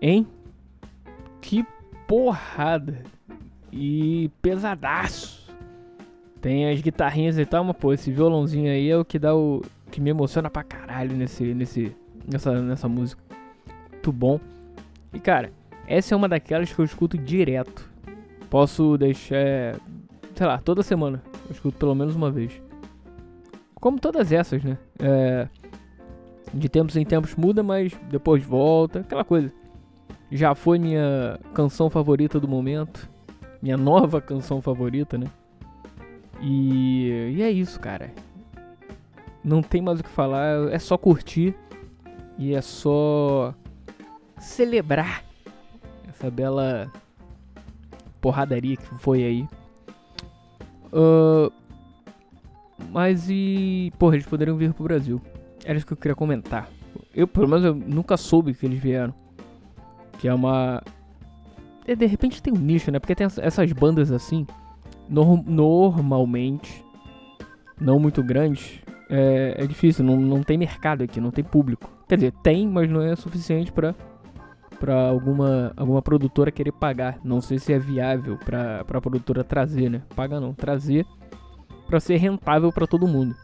Hein? 0.02 0.28
Que 1.40 1.64
porrada. 2.08 3.04
E 3.72 4.30
pesadaço. 4.42 5.42
Tem 6.42 6.70
as 6.70 6.82
guitarrinhas 6.82 7.38
e 7.38 7.46
tal, 7.46 7.64
mas 7.64 7.78
pô, 7.78 7.94
esse 7.94 8.12
violãozinho 8.12 8.72
aí 8.72 8.90
é 8.90 8.98
o 8.98 9.06
que 9.06 9.20
dá 9.20 9.36
o. 9.36 9.62
que 9.92 10.02
me 10.02 10.10
emociona 10.10 10.50
pra 10.50 10.64
caralho 10.64 11.16
nesse, 11.16 11.54
nesse, 11.54 11.96
nessa, 12.30 12.60
nessa 12.60 12.90
música. 12.90 13.22
Muito 13.92 14.12
bom. 14.12 14.40
E 15.14 15.20
cara, 15.20 15.52
essa 15.88 16.16
é 16.16 16.18
uma 16.18 16.28
daquelas 16.28 16.74
que 16.74 16.80
eu 16.80 16.86
escuto 16.86 17.18
direto. 17.18 17.88
Posso 18.50 18.98
deixar. 18.98 19.80
sei 20.36 20.48
lá, 20.48 20.58
toda 20.58 20.82
semana. 20.82 21.22
Eu 21.46 21.52
escuto 21.52 21.78
pelo 21.78 21.94
menos 21.94 22.16
uma 22.16 22.32
vez. 22.32 22.60
Como 23.76 24.00
todas 24.00 24.32
essas, 24.32 24.64
né? 24.64 24.78
É, 25.00 25.48
de 26.54 26.70
tempos 26.70 26.96
em 26.96 27.06
tempos 27.06 27.36
muda, 27.36 27.64
mas 27.64 27.94
depois 28.10 28.44
volta, 28.44 29.00
aquela 29.00 29.24
coisa. 29.24 29.52
Já 30.32 30.56
foi 30.56 30.80
minha 30.80 31.40
canção 31.54 31.90
favorita 31.90 32.40
do 32.40 32.48
momento. 32.48 33.10
Minha 33.62 33.78
nova 33.78 34.20
canção 34.22 34.62
favorita, 34.62 35.18
né? 35.18 35.28
E, 36.42 37.34
e 37.36 37.44
é 37.44 37.52
isso, 37.52 37.80
cara. 37.80 38.12
Não 39.44 39.62
tem 39.62 39.82
mais 39.82 40.00
o 40.00 40.04
que 40.04 40.10
falar, 40.10 40.72
é 40.72 40.80
só 40.80 40.98
curtir 40.98 41.56
e 42.38 42.54
é 42.54 42.62
só 42.62 43.54
celebrar 44.40 45.24
essa 46.08 46.30
bela 46.30 46.92
porradaria 48.20 48.78
que 48.78 48.86
foi 48.96 49.24
aí. 49.24 49.48
Uh, 50.94 51.52
mas 52.92 53.30
e. 53.30 53.92
Porra, 53.98 54.16
eles 54.16 54.26
poderiam 54.26 54.58
vir 54.58 54.74
pro 54.74 54.84
Brasil. 54.84 55.22
Era 55.64 55.78
isso 55.78 55.86
que 55.86 55.94
eu 55.94 55.98
queria 55.98 56.16
comentar. 56.16 56.70
Eu, 57.14 57.28
pelo 57.28 57.48
menos, 57.48 57.66
eu 57.66 57.76
nunca 57.76 58.18
soube 58.18 58.54
que 58.54 58.66
eles 58.66 58.80
vieram. 58.80 59.14
Que 60.18 60.28
é 60.28 60.34
uma. 60.34 60.82
É, 61.88 61.96
de 61.96 62.06
repente 62.06 62.42
tem 62.42 62.54
um 62.54 62.58
nicho, 62.58 62.92
né? 62.92 63.00
Porque 63.00 63.16
tem 63.16 63.28
essas 63.38 63.72
bandas 63.74 64.12
assim. 64.12 64.46
No, 65.10 65.44
normalmente. 65.44 66.84
Não 67.80 68.00
muito 68.00 68.24
grandes. 68.24 68.80
É, 69.10 69.56
é 69.58 69.68
difícil, 69.68 70.06
não, 70.06 70.16
não 70.16 70.42
tem 70.42 70.58
mercado 70.58 71.04
aqui, 71.04 71.20
não 71.20 71.32
tem 71.32 71.44
público. 71.44 71.90
Quer 72.08 72.16
dizer, 72.16 72.32
tem, 72.44 72.66
mas 72.68 72.90
não 72.90 73.02
é 73.02 73.14
suficiente 73.16 73.72
pra, 73.72 73.94
pra 74.80 75.10
alguma, 75.10 75.74
alguma 75.76 76.02
produtora 76.02 76.52
querer 76.52 76.72
pagar. 76.72 77.20
Não 77.24 77.42
sei 77.42 77.60
se 77.60 77.74
é 77.74 77.80
viável 77.80 78.38
pra, 78.38 78.86
pra 78.86 79.02
produtora 79.02 79.44
trazer, 79.44 79.90
né? 79.90 80.02
Paga 80.16 80.40
não, 80.40 80.54
trazer 80.54 81.06
pra 81.88 82.00
ser 82.00 82.16
rentável 82.18 82.72
pra 82.72 82.88
todo 82.88 83.08
mundo. 83.08 83.36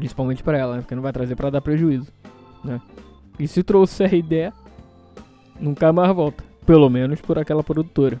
Principalmente 0.00 0.42
pra 0.42 0.56
ela, 0.56 0.76
né? 0.76 0.80
Porque 0.80 0.94
não 0.94 1.02
vai 1.02 1.12
trazer 1.12 1.36
pra 1.36 1.50
dar 1.50 1.60
prejuízo, 1.60 2.10
né? 2.64 2.80
E 3.38 3.46
se 3.46 3.62
trouxer 3.62 4.14
ideia, 4.14 4.50
nunca 5.60 5.92
mais 5.92 6.10
volta. 6.14 6.42
Pelo 6.64 6.88
menos 6.88 7.20
por 7.20 7.38
aquela 7.38 7.62
produtora. 7.62 8.18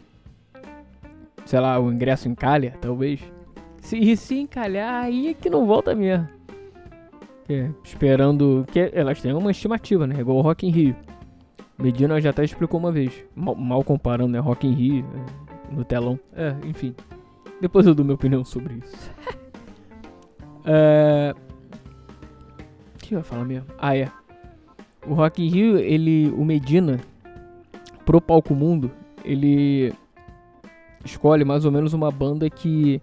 Sei 1.46 1.58
lá, 1.58 1.80
o 1.80 1.90
ingresso 1.90 2.28
encalha, 2.28 2.76
talvez. 2.82 3.20
Se, 3.78 4.14
se 4.14 4.38
encalhar, 4.38 5.04
aí 5.04 5.28
é 5.28 5.34
que 5.34 5.48
não 5.48 5.66
volta 5.66 5.94
mesmo. 5.94 6.28
É, 7.48 7.70
esperando. 7.82 8.66
que 8.70 8.90
Elas 8.92 9.22
têm 9.22 9.32
uma 9.32 9.50
estimativa, 9.50 10.06
né? 10.06 10.20
Igual 10.20 10.36
o 10.36 10.42
Rock 10.42 10.66
in 10.66 10.70
Rio. 10.70 10.96
Medina 11.78 12.20
já 12.20 12.28
até 12.28 12.44
explicou 12.44 12.78
uma 12.78 12.92
vez. 12.92 13.24
Mal, 13.34 13.54
mal 13.54 13.82
comparando, 13.82 14.32
né? 14.32 14.38
Rock 14.38 14.66
in 14.66 14.74
Rio, 14.74 15.06
é, 15.14 15.74
no 15.74 15.82
telão. 15.82 16.20
É, 16.34 16.54
enfim. 16.66 16.94
Depois 17.58 17.86
eu 17.86 17.94
dou 17.94 18.04
minha 18.04 18.16
opinião 18.16 18.44
sobre 18.44 18.74
isso. 18.74 19.10
é... 20.66 21.34
Que 23.10 23.16
eu 23.16 23.18
ia 23.18 23.24
falar 23.24 23.44
mesmo? 23.44 23.66
Ah, 23.76 23.96
é. 23.96 24.08
O 25.04 25.14
Rock 25.14 25.44
in 25.44 25.48
Rio, 25.48 25.78
ele... 25.78 26.32
O 26.38 26.44
Medina, 26.44 27.00
pro 28.06 28.20
palco 28.20 28.54
mundo, 28.54 28.88
ele 29.24 29.92
escolhe 31.04 31.44
mais 31.44 31.64
ou 31.64 31.72
menos 31.72 31.92
uma 31.92 32.12
banda 32.12 32.48
que 32.48 33.02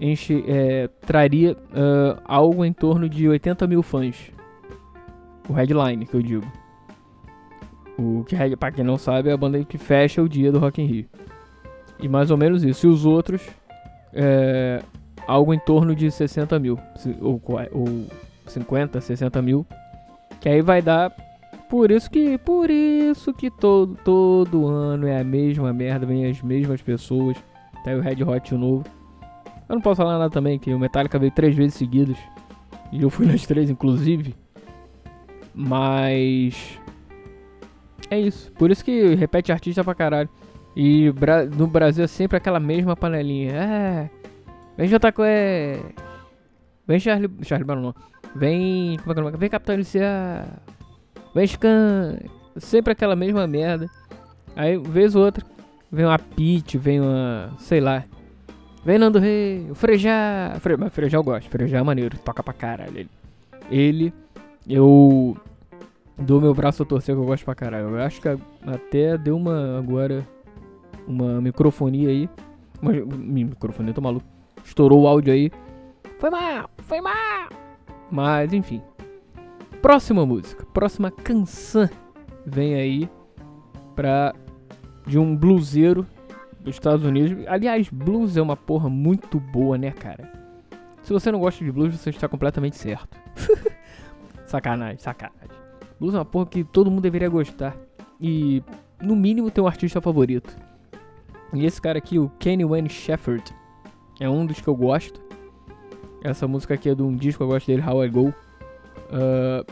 enche, 0.00 0.42
é, 0.48 0.88
traria 1.02 1.52
uh, 1.52 2.22
algo 2.24 2.64
em 2.64 2.72
torno 2.72 3.06
de 3.06 3.28
80 3.28 3.66
mil 3.66 3.82
fãs. 3.82 4.32
O 5.46 5.52
headline, 5.52 6.06
que 6.06 6.14
eu 6.14 6.22
digo. 6.22 6.46
O 7.98 8.24
que, 8.24 8.56
pra 8.56 8.72
quem 8.72 8.82
não 8.82 8.96
sabe, 8.96 9.28
é 9.28 9.32
a 9.34 9.36
banda 9.36 9.62
que 9.62 9.76
fecha 9.76 10.22
o 10.22 10.28
dia 10.28 10.50
do 10.50 10.58
Rock 10.58 10.80
in 10.80 10.86
Rio. 10.86 11.06
E 12.00 12.08
mais 12.08 12.30
ou 12.30 12.38
menos 12.38 12.64
isso. 12.64 12.86
E 12.86 12.88
os 12.88 13.04
outros, 13.04 13.46
é, 14.14 14.82
algo 15.26 15.52
em 15.52 15.58
torno 15.58 15.94
de 15.94 16.10
60 16.10 16.58
mil. 16.58 16.78
Ou, 17.20 17.38
ou 17.72 18.06
50, 18.46 19.00
60 19.00 19.42
mil. 19.42 19.66
Que 20.40 20.48
aí 20.48 20.62
vai 20.62 20.82
dar. 20.82 21.10
Por 21.68 21.90
isso 21.90 22.10
que. 22.10 22.36
Por 22.38 22.70
isso 22.70 23.32
que 23.32 23.50
todo, 23.50 23.96
todo 24.04 24.66
ano 24.66 25.06
é 25.06 25.20
a 25.20 25.24
mesma 25.24 25.72
merda, 25.72 26.06
vem 26.06 26.26
as 26.26 26.42
mesmas 26.42 26.82
pessoas. 26.82 27.36
Tá 27.84 27.90
aí 27.90 27.96
o 27.96 28.00
Red 28.00 28.22
Hot 28.22 28.54
novo. 28.54 28.84
Eu 29.68 29.76
não 29.76 29.80
posso 29.80 30.02
falar 30.02 30.18
nada 30.18 30.30
também, 30.30 30.58
que 30.58 30.72
o 30.72 30.78
Metallica 30.78 31.18
veio 31.18 31.32
três 31.32 31.56
vezes 31.56 31.74
seguidas. 31.74 32.18
E 32.92 33.02
eu 33.02 33.10
fui 33.10 33.24
nas 33.30 33.46
três, 33.46 33.70
inclusive. 33.70 34.34
Mas. 35.54 36.78
É 38.10 38.20
isso. 38.20 38.52
Por 38.52 38.70
isso 38.70 38.84
que 38.84 39.14
repete 39.14 39.50
artista 39.50 39.82
pra 39.82 39.94
caralho. 39.94 40.28
E 40.76 41.12
no 41.56 41.66
Brasil 41.66 42.04
é 42.04 42.06
sempre 42.06 42.36
aquela 42.36 42.60
mesma 42.60 42.96
panelinha. 42.96 43.52
É. 43.52 44.10
Vem 44.76 44.88
com. 45.14 45.24
É. 45.24 45.80
Vem 46.86 46.98
Charlie. 46.98 47.30
Charlie 47.42 47.66
Brown 47.66 47.80
não. 47.80 47.94
Vem. 48.34 48.98
Como 48.98 49.12
é 49.12 49.30
que 49.30 49.34
é? 49.34 49.38
Vem 49.38 49.50
Capitão 49.50 49.74
Inicial. 49.74 50.46
Vem 51.34 51.46
Scan. 51.46 52.18
Sempre 52.56 52.92
aquela 52.92 53.16
mesma 53.16 53.46
merda. 53.46 53.88
Aí, 54.54 54.76
vez 54.78 55.14
ou 55.14 55.24
outra. 55.24 55.44
Vem 55.90 56.06
uma 56.06 56.18
Pit, 56.18 56.78
vem 56.78 57.00
uma. 57.00 57.50
Sei 57.58 57.80
lá. 57.80 58.04
Vem 58.84 58.98
Nando 58.98 59.18
Rei, 59.18 59.70
o 59.70 59.74
Frejá. 59.74 60.56
Fre... 60.60 60.76
Mas 60.76 60.92
Frejá 60.92 61.16
eu 61.18 61.22
gosto, 61.22 61.48
Frejá 61.48 61.78
é 61.78 61.82
maneiro, 61.82 62.18
toca 62.18 62.42
pra 62.42 62.52
caralho. 62.52 62.98
Ele, 62.98 63.08
ele 63.70 64.12
eu 64.68 65.36
dou 66.18 66.40
meu 66.40 66.54
braço 66.54 66.82
a 66.82 66.86
torcer 66.86 67.14
que 67.14 67.20
eu 67.20 67.24
gosto 67.24 67.44
pra 67.44 67.54
caralho. 67.54 67.90
Eu 67.90 68.02
acho 68.02 68.20
que 68.20 68.28
até 68.66 69.16
deu 69.16 69.36
uma 69.36 69.78
agora 69.78 70.26
uma 71.06 71.40
microfonia 71.40 72.08
aí. 72.08 72.28
Uma, 72.80 72.92
microfonia, 72.92 73.94
tô 73.94 74.00
maluco. 74.00 74.26
Estourou 74.64 75.02
o 75.02 75.06
áudio 75.06 75.32
aí. 75.32 75.50
Foi 76.18 76.30
mal, 76.30 76.68
foi 76.78 77.00
mal. 77.00 77.48
Mas 78.12 78.52
enfim. 78.52 78.82
Próxima 79.80 80.24
música, 80.26 80.66
próxima 80.66 81.10
canção 81.10 81.88
vem 82.44 82.74
aí 82.74 83.10
pra 83.96 84.34
de 85.06 85.18
um 85.18 85.34
bluseiro 85.34 86.06
dos 86.60 86.74
Estados 86.74 87.04
Unidos. 87.04 87.44
Aliás, 87.48 87.88
blues 87.88 88.36
é 88.36 88.42
uma 88.42 88.56
porra 88.56 88.88
muito 88.88 89.40
boa, 89.40 89.78
né, 89.78 89.90
cara? 89.90 90.30
Se 91.02 91.12
você 91.12 91.32
não 91.32 91.40
gosta 91.40 91.64
de 91.64 91.72
blues, 91.72 91.96
você 91.96 92.10
está 92.10 92.28
completamente 92.28 92.76
certo. 92.76 93.18
sacanagem, 94.46 94.98
sacanagem. 94.98 95.56
Blues 95.98 96.14
é 96.14 96.18
uma 96.18 96.24
porra 96.24 96.46
que 96.46 96.62
todo 96.62 96.90
mundo 96.90 97.02
deveria 97.02 97.28
gostar. 97.28 97.76
E, 98.20 98.62
no 99.00 99.16
mínimo, 99.16 99.50
ter 99.50 99.60
um 99.60 99.66
artista 99.66 100.00
favorito. 100.00 100.54
E 101.54 101.64
esse 101.64 101.80
cara 101.80 101.98
aqui, 101.98 102.18
o 102.18 102.28
Kenny 102.38 102.64
Wayne 102.64 102.88
Shepherd, 102.88 103.42
é 104.20 104.28
um 104.28 104.46
dos 104.46 104.60
que 104.60 104.68
eu 104.68 104.76
gosto. 104.76 105.20
Essa 106.24 106.46
música 106.46 106.74
aqui 106.74 106.88
é 106.88 106.94
de 106.94 107.02
um 107.02 107.16
disco 107.16 107.38
que 107.38 107.42
eu 107.44 107.48
gosto 107.48 107.66
dele, 107.66 107.82
How 107.82 108.04
I 108.04 108.08
Go. 108.08 108.28
Uh, 108.28 109.64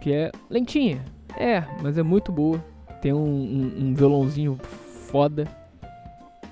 que 0.00 0.12
é 0.12 0.32
lentinha. 0.50 1.04
É, 1.36 1.62
mas 1.82 1.96
é 1.96 2.02
muito 2.02 2.32
boa. 2.32 2.62
Tem 3.00 3.12
um, 3.12 3.18
um, 3.18 3.72
um 3.80 3.94
violãozinho 3.94 4.58
foda. 5.10 5.46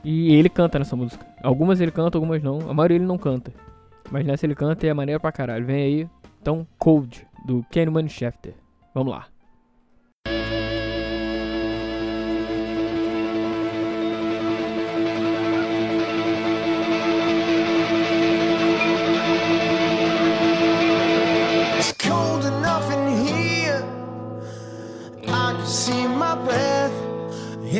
E 0.05 0.35
ele 0.35 0.49
canta 0.49 0.79
nessa 0.79 0.95
música. 0.95 1.27
Algumas 1.43 1.81
ele 1.81 1.91
canta, 1.91 2.17
algumas 2.17 2.43
não. 2.43 2.71
A 2.71 2.75
maioria 2.75 2.97
ele 2.97 3.05
não 3.05 3.19
canta. 3.19 3.53
Mas 4.11 4.25
nessa 4.25 4.47
ele 4.47 4.55
canta 4.55 4.87
e 4.87 4.89
é 4.89 4.95
maneiro 4.95 5.21
pra 5.21 5.33
caralho. 5.33 5.67
Vem 5.67 5.83
aí, 5.83 6.09
então, 6.41 6.67
Cold, 6.79 7.27
do 7.45 7.65
Kenman 7.71 8.09
Schefter. 8.09 8.55
Vamos 8.95 9.13
lá. 9.13 9.27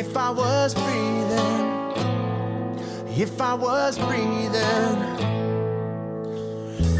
If 0.09 0.15
I 0.15 0.29
was 0.29 0.73
breathing. 0.73 1.65
If 3.19 3.41
I 3.41 3.53
was 3.53 3.97
breathing. 3.99 4.97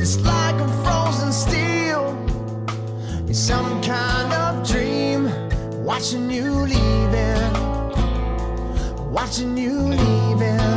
It's 0.02 0.18
like 0.26 0.56
I'm 0.56 0.84
frozen 0.84 1.32
still 1.32 2.10
in 3.28 3.34
some 3.34 3.82
kind 3.82 4.34
of 4.34 4.68
dream. 4.68 5.32
Watching 5.86 6.30
you 6.30 6.52
leaving. 6.74 7.54
Watching 9.12 9.58
you 9.58 9.80
leaving. 9.80 10.77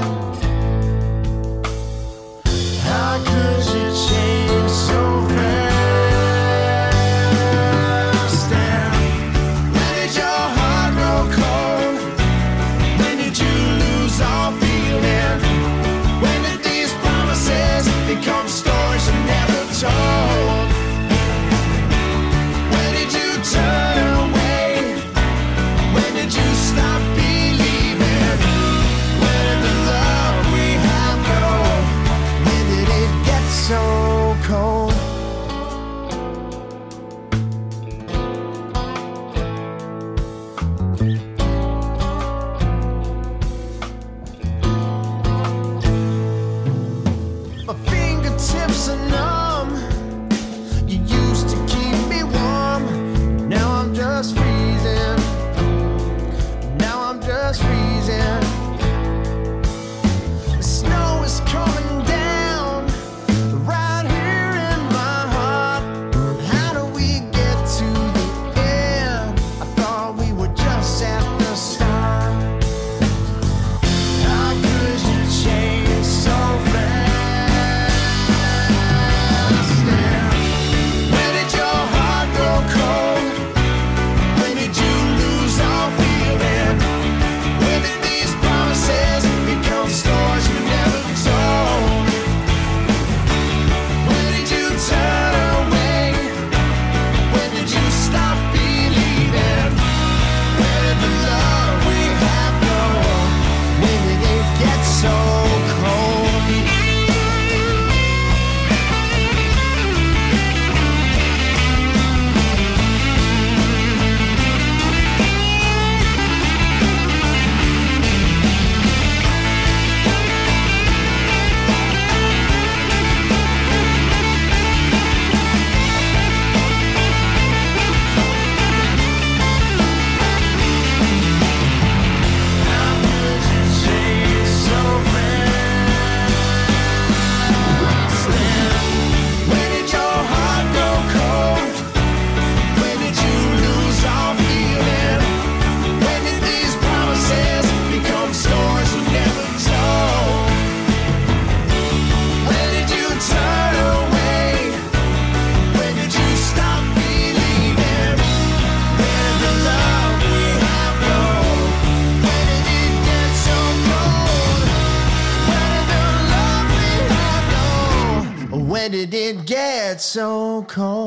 Cold? 170.63 171.00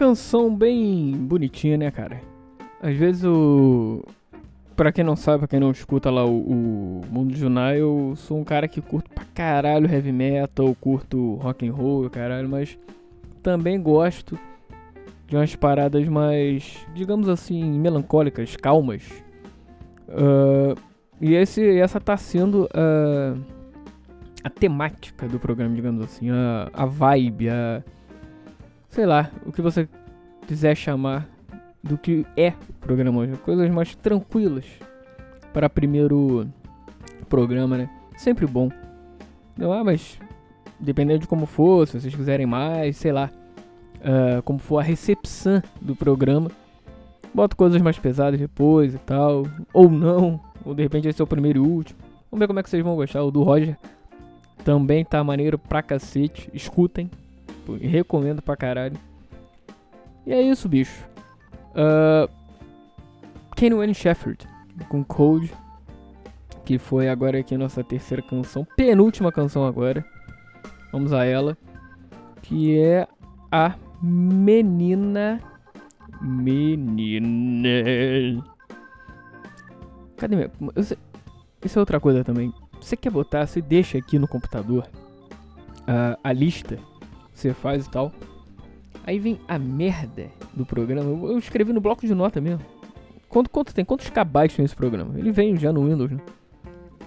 Canção 0.00 0.56
bem 0.56 1.12
bonitinha, 1.14 1.76
né, 1.76 1.90
cara? 1.90 2.22
Às 2.80 2.96
vezes 2.96 3.22
o. 3.22 4.02
Pra 4.74 4.90
quem 4.90 5.04
não 5.04 5.14
sabe, 5.14 5.40
pra 5.40 5.48
quem 5.48 5.60
não 5.60 5.70
escuta 5.70 6.10
lá 6.10 6.24
o, 6.24 6.40
o 6.40 7.02
Mundo 7.10 7.36
Junai, 7.36 7.82
eu 7.82 8.14
sou 8.16 8.38
um 8.38 8.44
cara 8.44 8.66
que 8.66 8.80
curto 8.80 9.10
pra 9.10 9.26
caralho 9.34 9.92
heavy 9.92 10.10
metal, 10.10 10.74
curto 10.80 11.34
rock 11.34 11.68
and 11.68 11.74
roll, 11.74 12.08
caralho, 12.08 12.48
mas 12.48 12.78
também 13.42 13.78
gosto 13.78 14.38
de 15.26 15.36
umas 15.36 15.54
paradas 15.54 16.08
mais, 16.08 16.78
digamos 16.94 17.28
assim, 17.28 17.62
melancólicas, 17.62 18.56
calmas. 18.56 19.02
Ah, 20.08 20.74
e 21.20 21.34
esse, 21.34 21.78
essa 21.78 22.00
tá 22.00 22.16
sendo 22.16 22.66
ah, 22.72 23.36
a 24.42 24.48
temática 24.48 25.28
do 25.28 25.38
programa, 25.38 25.74
digamos 25.74 26.02
assim, 26.02 26.30
a, 26.30 26.70
a 26.72 26.86
vibe, 26.86 27.50
a 27.50 27.84
sei 28.90 29.06
lá, 29.06 29.30
o 29.46 29.52
que 29.52 29.62
você 29.62 29.88
quiser 30.46 30.74
chamar 30.74 31.26
do 31.82 31.96
que 31.96 32.26
é 32.36 32.48
o 32.68 32.72
programa 32.80 33.20
hoje. 33.20 33.36
Coisas 33.38 33.70
mais 33.70 33.94
tranquilas 33.94 34.66
para 35.52 35.70
primeiro 35.70 36.46
programa, 37.28 37.78
né? 37.78 37.90
Sempre 38.16 38.46
bom. 38.46 38.68
Não, 39.56 39.72
ah, 39.72 39.82
mas 39.82 40.18
dependendo 40.78 41.20
de 41.20 41.26
como 41.26 41.46
for, 41.46 41.86
se 41.86 41.98
vocês 42.00 42.14
quiserem 42.14 42.46
mais, 42.46 42.96
sei 42.96 43.12
lá, 43.12 43.30
ah, 44.02 44.42
como 44.42 44.58
for 44.58 44.78
a 44.78 44.82
recepção 44.82 45.62
do 45.80 45.94
programa, 45.94 46.50
boto 47.32 47.56
coisas 47.56 47.80
mais 47.80 47.98
pesadas 47.98 48.38
depois 48.38 48.94
e 48.94 48.98
tal, 48.98 49.46
ou 49.72 49.88
não, 49.88 50.40
ou 50.64 50.74
de 50.74 50.82
repente 50.82 51.08
esse 51.08 51.20
é 51.20 51.24
o 51.24 51.26
primeiro 51.26 51.64
e 51.64 51.68
último. 51.68 51.98
Vamos 52.30 52.40
ver 52.40 52.46
como 52.46 52.60
é 52.60 52.62
que 52.62 52.70
vocês 52.70 52.82
vão 52.82 52.94
gostar. 52.94 53.22
O 53.22 53.30
do 53.30 53.42
Roger 53.42 53.76
também 54.64 55.04
tá 55.04 55.22
maneiro 55.24 55.58
pra 55.58 55.82
cacete. 55.82 56.48
Escutem. 56.54 57.10
Pô, 57.78 57.86
Recomendo 57.86 58.42
pra 58.42 58.56
caralho. 58.56 58.96
E 60.26 60.32
é 60.32 60.40
isso, 60.42 60.68
bicho. 60.68 61.04
Uh, 61.70 62.28
Kanye 63.56 63.74
Wayne 63.74 63.94
Shepherd 63.94 64.46
com 64.88 65.04
Cold. 65.04 65.52
Que 66.64 66.78
foi 66.78 67.08
agora 67.08 67.38
aqui 67.38 67.56
nossa 67.56 67.82
terceira 67.82 68.22
canção. 68.22 68.66
Penúltima 68.76 69.32
canção 69.32 69.64
agora. 69.66 70.04
Vamos 70.92 71.12
a 71.12 71.24
ela. 71.24 71.56
Que 72.42 72.78
é 72.78 73.08
a 73.50 73.74
Menina. 74.02 75.40
Menina. 76.20 77.68
Cadê 80.16 80.36
minha. 80.36 80.50
sei- 80.82 80.98
Isso 81.64 81.78
é 81.78 81.80
outra 81.80 81.98
coisa 82.00 82.22
também. 82.24 82.52
Você 82.80 82.96
quer 82.96 83.10
botar, 83.10 83.46
você 83.46 83.60
deixa 83.60 83.98
aqui 83.98 84.18
no 84.18 84.26
computador 84.28 84.86
ah, 85.86 86.18
a 86.22 86.32
lista 86.32 86.78
você 87.40 87.54
faz 87.54 87.86
e 87.86 87.90
tal. 87.90 88.12
Aí 89.04 89.18
vem 89.18 89.40
a 89.48 89.58
merda 89.58 90.28
do 90.54 90.64
programa. 90.66 91.10
Eu 91.28 91.38
escrevi 91.38 91.72
no 91.72 91.80
bloco 91.80 92.06
de 92.06 92.14
nota 92.14 92.40
mesmo. 92.40 92.64
Quanto, 93.28 93.48
quanto 93.48 93.74
tem? 93.74 93.84
Quantos 93.84 94.10
kbytes 94.10 94.56
tem 94.56 94.64
esse 94.64 94.76
programa? 94.76 95.18
Ele 95.18 95.30
vem 95.30 95.56
já 95.56 95.72
no 95.72 95.88
Windows, 95.88 96.10
né? 96.10 96.20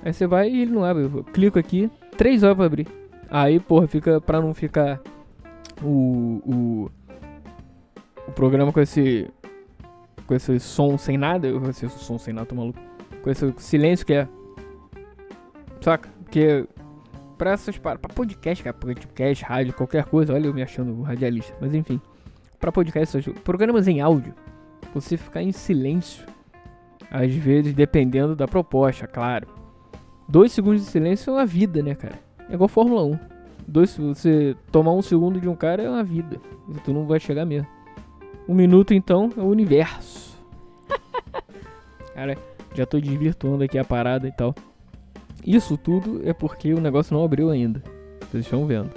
Aí 0.03 0.13
você 0.13 0.25
vai 0.25 0.49
e 0.49 0.61
ele 0.61 0.71
não 0.71 0.83
abre. 0.83 1.03
Eu 1.03 1.23
clico 1.23 1.59
aqui, 1.59 1.89
3 2.17 2.43
horas 2.43 2.57
pra 2.57 2.65
abrir. 2.65 2.87
Aí, 3.29 3.59
porra, 3.59 3.87
fica 3.87 4.19
pra 4.19 4.41
não 4.41 4.53
ficar 4.53 5.01
o, 5.81 6.41
o, 6.45 6.91
o 8.27 8.31
programa 8.31 8.71
com 8.71 8.79
esse 8.79 9.29
com 10.25 10.33
esse 10.33 10.57
som 10.59 10.97
sem 10.97 11.17
nada, 11.17 11.51
com 11.51 11.69
esse 11.69 11.89
som 11.89 12.17
sem 12.17 12.33
nada, 12.33 12.47
tô 12.47 12.55
maluco. 12.55 12.79
Com 13.21 13.29
esse 13.29 13.53
silêncio 13.57 14.05
que 14.05 14.13
é 14.13 14.27
saca? 15.81 16.09
Porque 16.23 16.65
pra 17.43 17.51
essas 17.51 17.77
para 17.77 17.97
podcast, 17.97 18.63
cara, 18.63 18.73
podcast, 18.73 19.43
rádio, 19.43 19.73
qualquer 19.73 20.05
coisa, 20.05 20.33
olha 20.33 20.47
eu 20.47 20.53
me 20.53 20.61
achando 20.63 21.01
radialista, 21.01 21.53
mas 21.59 21.75
enfim, 21.75 21.99
pra 22.57 22.71
podcast, 22.71 23.17
essas- 23.17 23.33
programas 23.39 23.85
em 23.85 23.99
áudio, 23.99 24.33
você 24.93 25.17
ficar 25.17 25.41
em 25.41 25.51
silêncio, 25.51 26.25
às 27.11 27.33
vezes 27.35 27.73
dependendo 27.73 28.33
da 28.33 28.47
proposta, 28.47 29.05
claro. 29.07 29.45
Dois 30.25 30.53
segundos 30.53 30.85
de 30.85 30.87
silêncio 30.87 31.31
é 31.31 31.33
uma 31.33 31.45
vida, 31.45 31.83
né, 31.83 31.95
cara? 31.95 32.17
É 32.49 32.53
igual 32.53 32.69
Fórmula 32.69 33.03
1. 33.03 33.19
Dois, 33.67 33.97
você 33.97 34.55
tomar 34.71 34.93
um 34.93 35.01
segundo 35.01 35.41
de 35.41 35.49
um 35.49 35.55
cara 35.55 35.83
é 35.83 35.89
uma 35.89 36.03
vida. 36.03 36.39
Tu 36.85 36.93
não 36.93 37.05
vai 37.05 37.19
chegar 37.19 37.43
mesmo. 37.45 37.67
Um 38.47 38.53
minuto, 38.53 38.93
então, 38.93 39.29
é 39.35 39.41
o 39.41 39.47
universo. 39.47 40.41
cara, 42.15 42.37
já 42.73 42.85
tô 42.85 43.01
desvirtuando 43.01 43.65
aqui 43.65 43.77
a 43.77 43.83
parada 43.83 44.29
e 44.29 44.31
tal. 44.31 44.55
Isso 45.45 45.77
tudo 45.77 46.21
é 46.23 46.33
porque 46.33 46.73
o 46.73 46.81
negócio 46.81 47.15
não 47.15 47.23
abriu 47.23 47.49
ainda. 47.49 47.81
Vocês 48.31 48.45
estão 48.45 48.65
vendo. 48.65 48.89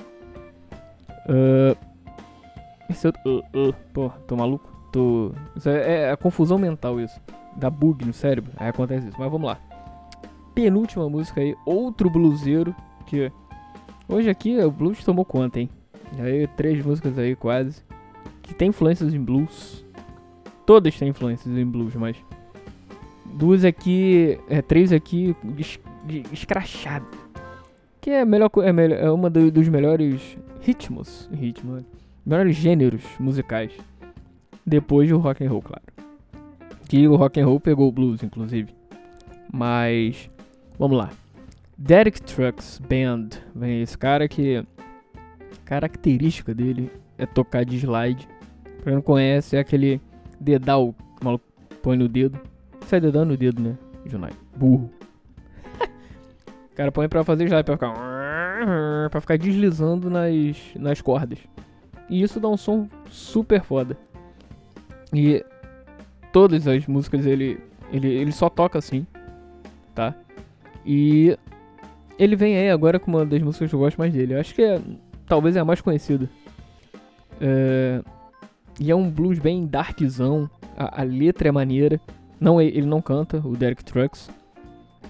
Ah, 1.29 1.77
esse 2.89 3.07
outro. 3.07 3.21
ah, 3.27 3.71
ah, 3.71 3.73
pô, 3.93 4.11
tô 4.27 4.37
maluco? 4.37 4.71
Tô. 4.93 5.33
É, 5.65 6.05
é 6.05 6.11
a 6.11 6.17
confusão 6.17 6.59
mental 6.59 7.01
isso. 7.01 7.21
Dá 7.57 7.69
bug 7.69 8.05
no 8.05 8.13
cérebro. 8.13 8.53
Aí 8.57 8.69
acontece 8.69 9.09
isso. 9.09 9.17
Mas 9.19 9.31
vamos 9.31 9.47
lá. 9.47 9.59
Penúltima 10.55 11.09
música 11.09 11.41
aí. 11.41 11.55
Outro 11.67 12.09
bluseiro. 12.09 12.75
Que 13.07 13.31
hoje 14.09 14.29
aqui 14.31 14.59
o 14.59 14.71
blues 14.71 15.05
tomou 15.05 15.25
conta, 15.25 15.61
hein? 15.61 15.71
Aí 16.19 16.47
três 16.57 16.85
músicas 16.85 17.19
aí 17.19 17.35
quase. 17.35 17.83
Que 18.43 18.55
tem 18.55 18.69
influências 18.69 19.13
em 19.13 19.21
blues. 19.21 19.85
Todas 20.65 20.97
têm 20.99 21.09
influências 21.09 21.57
em 21.57 21.67
blues, 21.67 21.95
mas. 21.95 22.17
Duas 23.25 23.65
aqui. 23.65 24.39
É, 24.49 24.63
três 24.63 24.93
aqui 24.93 25.35
de- 26.07 26.23
escrachado. 26.33 27.07
Que 28.01 28.11
é, 28.11 28.25
melhor, 28.25 28.51
é, 28.63 28.73
melhor, 28.73 28.99
é 28.99 29.11
uma 29.11 29.29
do- 29.29 29.51
dos 29.51 29.69
melhores 29.69 30.39
ritmos. 30.61 31.29
Ritmo. 31.33 31.85
Melhores 32.25 32.57
gêneros 32.57 33.03
musicais. 33.19 33.73
Depois 34.65 35.09
do 35.09 35.19
rock 35.19 35.45
and 35.45 35.51
roll, 35.51 35.63
claro. 35.63 35.83
Que 36.89 37.07
o 37.09 37.17
rock 37.17 37.41
and 37.41 37.47
roll 37.47 37.61
pegou 37.61 37.89
o 37.89 37.93
blues, 37.93 38.23
inclusive. 38.23 38.73
Mas. 39.53 40.31
Vamos 40.79 40.97
lá. 40.99 41.11
Derek 41.77 42.21
Trucks 42.23 42.81
Band. 42.81 43.29
Vem 43.55 43.83
esse 43.83 43.97
cara 43.99 44.29
que. 44.29 44.65
Característica 45.65 46.55
dele 46.55 46.91
é 47.19 47.27
tocar 47.27 47.65
de 47.65 47.77
slide. 47.77 48.29
Pra 48.77 48.85
quem 48.85 48.95
não 48.95 49.03
conhece, 49.03 49.57
é 49.57 49.61
aquele 49.61 50.01
dedal 50.41 50.89
o 51.21 51.25
maluco 51.25 51.45
põe 51.83 51.97
no 51.97 52.09
dedo. 52.09 52.39
Sai 52.87 53.01
dedando 53.01 53.33
no 53.33 53.37
dedo, 53.37 53.61
né? 53.61 53.77
Junai. 54.05 54.31
Burro. 54.57 54.91
Cara 56.77 56.93
põe 56.93 57.09
pra 57.09 57.25
fazer 57.25 57.45
slide, 57.45 57.65
pra 57.65 57.75
ficar. 57.75 59.11
pra 59.11 59.21
ficar 59.21 59.39
deslizando 59.39 60.11
nas, 60.11 60.57
nas 60.77 61.01
cordas. 61.01 61.39
E 62.09 62.23
isso 62.23 62.39
dá 62.39 62.49
um 62.49 62.57
som 62.57 62.89
super 63.11 63.63
foda. 63.63 63.97
E 65.13 65.45
todas 66.33 66.69
as 66.69 66.87
músicas 66.87 67.25
ele, 67.25 67.59
ele, 67.91 68.09
ele 68.09 68.33
só 68.33 68.49
toca 68.49 68.79
assim, 68.79 69.07
tá? 69.95 70.15
E 70.85 71.37
ele 72.19 72.37
vem 72.37 72.57
aí 72.57 72.71
agora 72.71 72.99
com 72.99 73.11
uma 73.11 73.25
das 73.25 73.43
músicas 73.43 73.71
que 73.71 73.75
eu 73.75 73.81
gosto 73.81 73.99
mais 73.99 74.13
dele. 74.13 74.35
Eu 74.35 74.41
acho 74.41 74.55
que 74.55 74.63
é, 74.63 74.81
talvez 75.27 75.57
é 75.57 75.61
a 75.61 75.65
mais 75.65 75.81
conhecida. 75.81 76.29
É, 77.41 78.03
e 78.79 78.91
é 78.91 78.95
um 78.95 79.11
blues 79.11 79.39
bem 79.39 79.67
darkzão. 79.67 80.49
A, 80.77 81.01
a 81.01 81.05
letra 81.05 81.49
é 81.49 81.53
maneira. 81.53 82.01
Não, 82.39 82.61
ele 82.61 82.87
não 82.87 83.01
canta, 83.01 83.39
o 83.39 83.57
Derek 83.57 83.83
Trucks. 83.83 84.31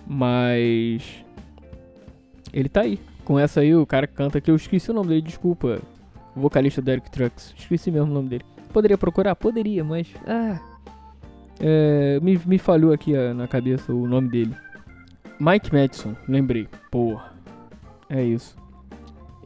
Mas. 0.07 1.26
Ele 2.57 2.71
tá 2.71 2.81
aí. 2.81 2.99
Com 3.23 3.39
essa 3.39 3.61
aí, 3.61 3.77
o 3.77 3.85
cara 3.85 4.07
que 4.07 4.15
canta 4.15 4.39
aqui, 4.39 4.51
eu 4.51 4.57
esqueci 4.57 4.91
o 4.91 4.95
nome 4.95 5.09
dele, 5.09 5.21
desculpa. 5.21 5.79
O 6.35 6.41
vocalista 6.41 6.81
do 6.81 6.87
Derek 6.87 7.11
Trucks. 7.11 7.55
Esqueci 7.55 7.91
mesmo 7.91 8.11
o 8.11 8.15
nome 8.15 8.31
dele. 8.31 8.45
Poderia 8.73 8.97
procurar? 8.97 9.37
Poderia, 9.37 9.85
mas. 9.85 10.09
Ah. 10.27 10.59
É, 11.61 12.19
me, 12.23 12.41
me 12.47 12.59
falhou 12.59 12.95
aqui 12.95 13.15
ah, 13.15 13.35
na 13.35 13.47
cabeça 13.47 13.93
o 13.93 14.07
nome 14.07 14.31
dele. 14.31 14.57
Mike 15.39 15.71
Madison, 15.71 16.17
lembrei. 16.27 16.67
Porra. 16.91 17.31
É 18.09 18.23
isso. 18.23 18.57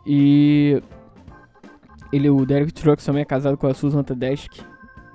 E. 0.06 0.80
Ele, 2.12 2.30
o 2.30 2.46
Derek 2.46 2.72
Trucks 2.72 3.04
também 3.04 3.22
é 3.22 3.24
casado 3.24 3.56
com 3.56 3.66
a 3.66 3.74
Susan 3.74 4.04
Tedeschi. 4.04 4.48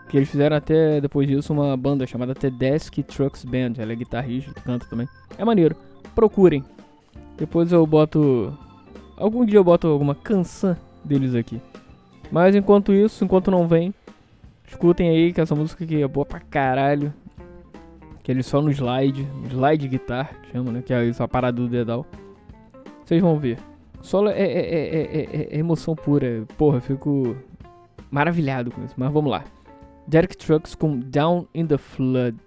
Que 0.09 0.17
eles 0.17 0.29
fizeram 0.29 0.57
até 0.57 0.99
depois 0.99 1.29
disso 1.29 1.53
uma 1.53 1.77
banda 1.77 2.05
chamada 2.05 2.35
Tedeschi 2.35 3.03
Trucks 3.03 3.45
Band. 3.45 3.75
Ela 3.77 3.93
é 3.93 3.95
guitarrista, 3.95 4.51
canta 4.65 4.85
também. 4.85 5.07
É 5.37 5.45
maneiro. 5.45 5.77
Procurem. 6.13 6.63
Depois 7.37 7.71
eu 7.71 7.85
boto. 7.85 8.57
Algum 9.17 9.45
dia 9.45 9.59
eu 9.59 9.63
boto 9.63 9.87
alguma 9.87 10.15
canção 10.15 10.75
deles 11.03 11.35
aqui. 11.35 11.61
Mas 12.31 12.55
enquanto 12.55 12.93
isso, 12.93 13.23
enquanto 13.23 13.51
não 13.51 13.67
vem, 13.67 13.93
escutem 14.67 15.09
aí 15.09 15.33
que 15.33 15.39
essa 15.39 15.55
música 15.55 15.83
aqui 15.83 16.01
é 16.01 16.07
boa 16.07 16.25
pra 16.25 16.39
caralho. 16.39 17.13
Que 18.23 18.31
ele 18.31 18.41
só 18.41 18.61
no 18.61 18.71
slide, 18.71 19.27
slide 19.51 19.87
guitar, 19.87 20.31
chama, 20.51 20.71
né? 20.71 20.81
Que 20.81 20.93
é 20.93 21.07
essa 21.07 21.27
parada 21.27 21.61
do 21.61 21.67
dedal. 21.67 22.05
Vocês 23.05 23.21
vão 23.21 23.37
ver. 23.37 23.59
Solo 24.01 24.29
é, 24.29 24.41
é, 24.41 24.59
é, 24.59 25.01
é, 25.01 25.47
é 25.51 25.59
emoção 25.59 25.95
pura. 25.95 26.45
Porra, 26.57 26.81
fico 26.81 27.35
maravilhado 28.09 28.71
com 28.71 28.83
isso. 28.83 28.95
Mas 28.97 29.11
vamos 29.11 29.29
lá. 29.29 29.43
Derek 30.07 30.37
Trucks 30.37 30.75
com 30.75 30.99
Down 30.99 31.47
in 31.53 31.67
the 31.67 31.77
Flood. 31.77 32.37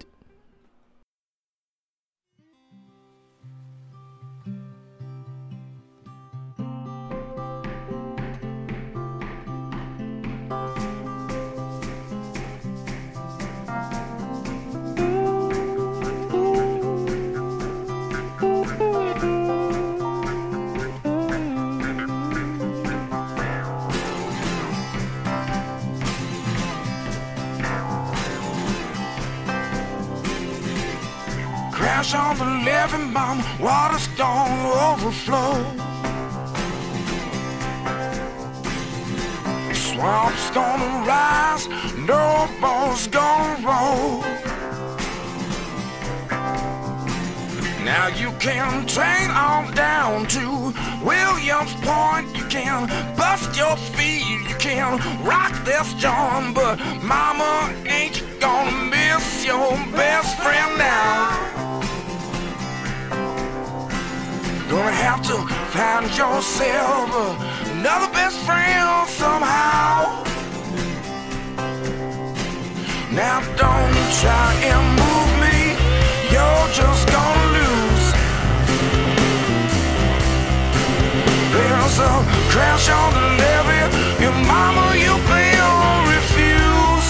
Crash 82.52 82.88
on 82.88 83.12
the 83.12 83.26
levee, 83.42 84.22
your 84.22 84.36
mama 84.52 84.96
you 85.04 85.14
will 85.30 85.98
refuse. 86.14 87.08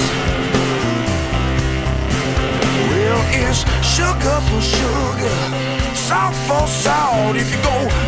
Well, 2.91 3.21
it's 3.43 3.61
sugar 3.95 4.39
for 4.49 4.61
sugar, 4.61 5.39
salt 5.95 6.35
for 6.47 6.67
salt. 6.67 7.37
If 7.37 7.49
you 7.53 7.61
go 7.63 8.08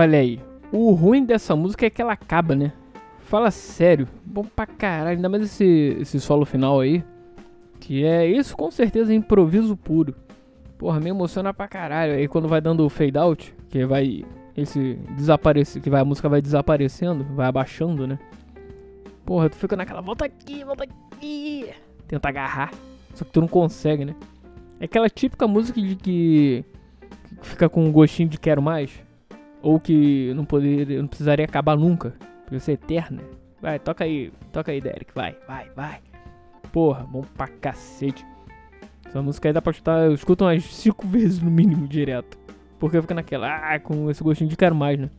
Olha 0.00 0.18
aí. 0.18 0.40
O 0.72 0.92
ruim 0.92 1.26
dessa 1.26 1.54
música 1.54 1.84
é 1.84 1.90
que 1.90 2.00
ela 2.00 2.14
acaba, 2.14 2.54
né? 2.54 2.72
Fala 3.18 3.50
sério. 3.50 4.08
Bom 4.24 4.44
pra 4.44 4.64
caralho. 4.64 5.16
Ainda 5.16 5.28
mais 5.28 5.42
esse, 5.42 5.98
esse 6.00 6.18
solo 6.18 6.46
final 6.46 6.80
aí. 6.80 7.04
Que 7.78 8.02
é 8.04 8.26
isso, 8.26 8.56
com 8.56 8.70
certeza, 8.70 9.12
é 9.12 9.14
improviso 9.14 9.76
puro. 9.76 10.14
Porra, 10.78 10.98
me 11.00 11.10
emociona 11.10 11.52
pra 11.52 11.68
caralho. 11.68 12.14
Aí 12.14 12.26
quando 12.26 12.48
vai 12.48 12.62
dando 12.62 12.82
o 12.82 12.88
fade 12.88 13.18
out, 13.18 13.54
que 13.68 13.84
vai. 13.84 14.24
Esse 14.56 14.94
desaparecer. 15.16 15.82
Que 15.82 15.90
vai, 15.90 16.00
a 16.00 16.04
música 16.04 16.30
vai 16.30 16.40
desaparecendo, 16.40 17.24
vai 17.34 17.46
abaixando, 17.46 18.06
né? 18.06 18.18
Porra, 19.26 19.50
tu 19.50 19.56
fica 19.56 19.76
naquela 19.76 20.00
volta 20.00 20.24
aqui, 20.24 20.64
volta 20.64 20.84
aqui. 20.84 21.68
Tenta 22.08 22.26
agarrar. 22.26 22.72
Só 23.14 23.22
que 23.22 23.32
tu 23.32 23.42
não 23.42 23.48
consegue, 23.48 24.06
né? 24.06 24.14
É 24.80 24.86
aquela 24.86 25.10
típica 25.10 25.46
música 25.46 25.78
de 25.78 25.94
que 25.94 26.64
que 27.42 27.48
fica 27.48 27.68
com 27.68 27.84
um 27.84 27.92
gostinho 27.92 28.30
de 28.30 28.38
quero 28.38 28.62
mais. 28.62 28.90
Ou 29.62 29.78
que 29.78 30.32
não 30.34 30.44
poderia, 30.44 31.00
não 31.00 31.08
precisaria 31.08 31.44
acabar 31.44 31.76
nunca. 31.76 32.14
Porque 32.44 32.58
ser 32.60 32.72
eterna. 32.72 33.22
Vai, 33.60 33.78
toca 33.78 34.04
aí, 34.04 34.32
toca 34.52 34.72
aí, 34.72 34.80
Derek. 34.80 35.12
Vai, 35.14 35.36
vai, 35.46 35.70
vai. 35.76 36.00
Porra, 36.72 37.04
bom 37.04 37.22
pra 37.36 37.46
cacete. 37.46 38.24
Essa 39.06 39.20
música 39.20 39.48
aí 39.48 39.52
dá 39.52 39.60
pra 39.60 39.72
escutar, 39.72 40.06
eu 40.06 40.14
escuto 40.14 40.44
umas 40.44 40.64
5 40.64 41.06
vezes 41.08 41.40
no 41.40 41.50
mínimo 41.50 41.86
direto. 41.86 42.38
Porque 42.78 43.00
fica 43.00 43.14
naquela, 43.14 43.74
ah, 43.74 43.78
com 43.78 44.10
esse 44.10 44.22
gostinho 44.22 44.48
de 44.48 44.56
quero 44.56 44.74
mais, 44.74 44.98
né? 44.98 45.10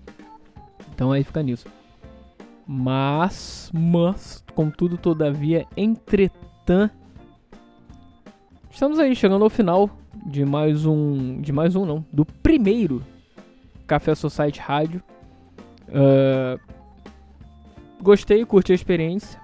Então 0.93 1.11
aí 1.11 1.23
fica 1.23 1.43
nisso. 1.43 1.67
Mas, 2.65 3.69
mas, 3.73 4.43
contudo, 4.55 4.97
todavia, 4.97 5.67
entretanto, 5.75 6.91
estamos 8.71 8.97
aí 8.97 9.15
chegando 9.15 9.43
ao 9.43 9.49
final 9.49 9.89
de 10.25 10.45
mais 10.45 10.85
um, 10.85 11.41
de 11.41 11.51
mais 11.51 11.75
um 11.75 11.85
não, 11.85 12.05
do 12.11 12.25
primeiro 12.25 13.03
Café 13.91 14.15
Society 14.15 14.61
Rádio. 14.61 15.03
Uh, 15.89 16.57
gostei, 18.01 18.45
curti 18.45 18.71
a 18.71 18.75
experiência. 18.75 19.37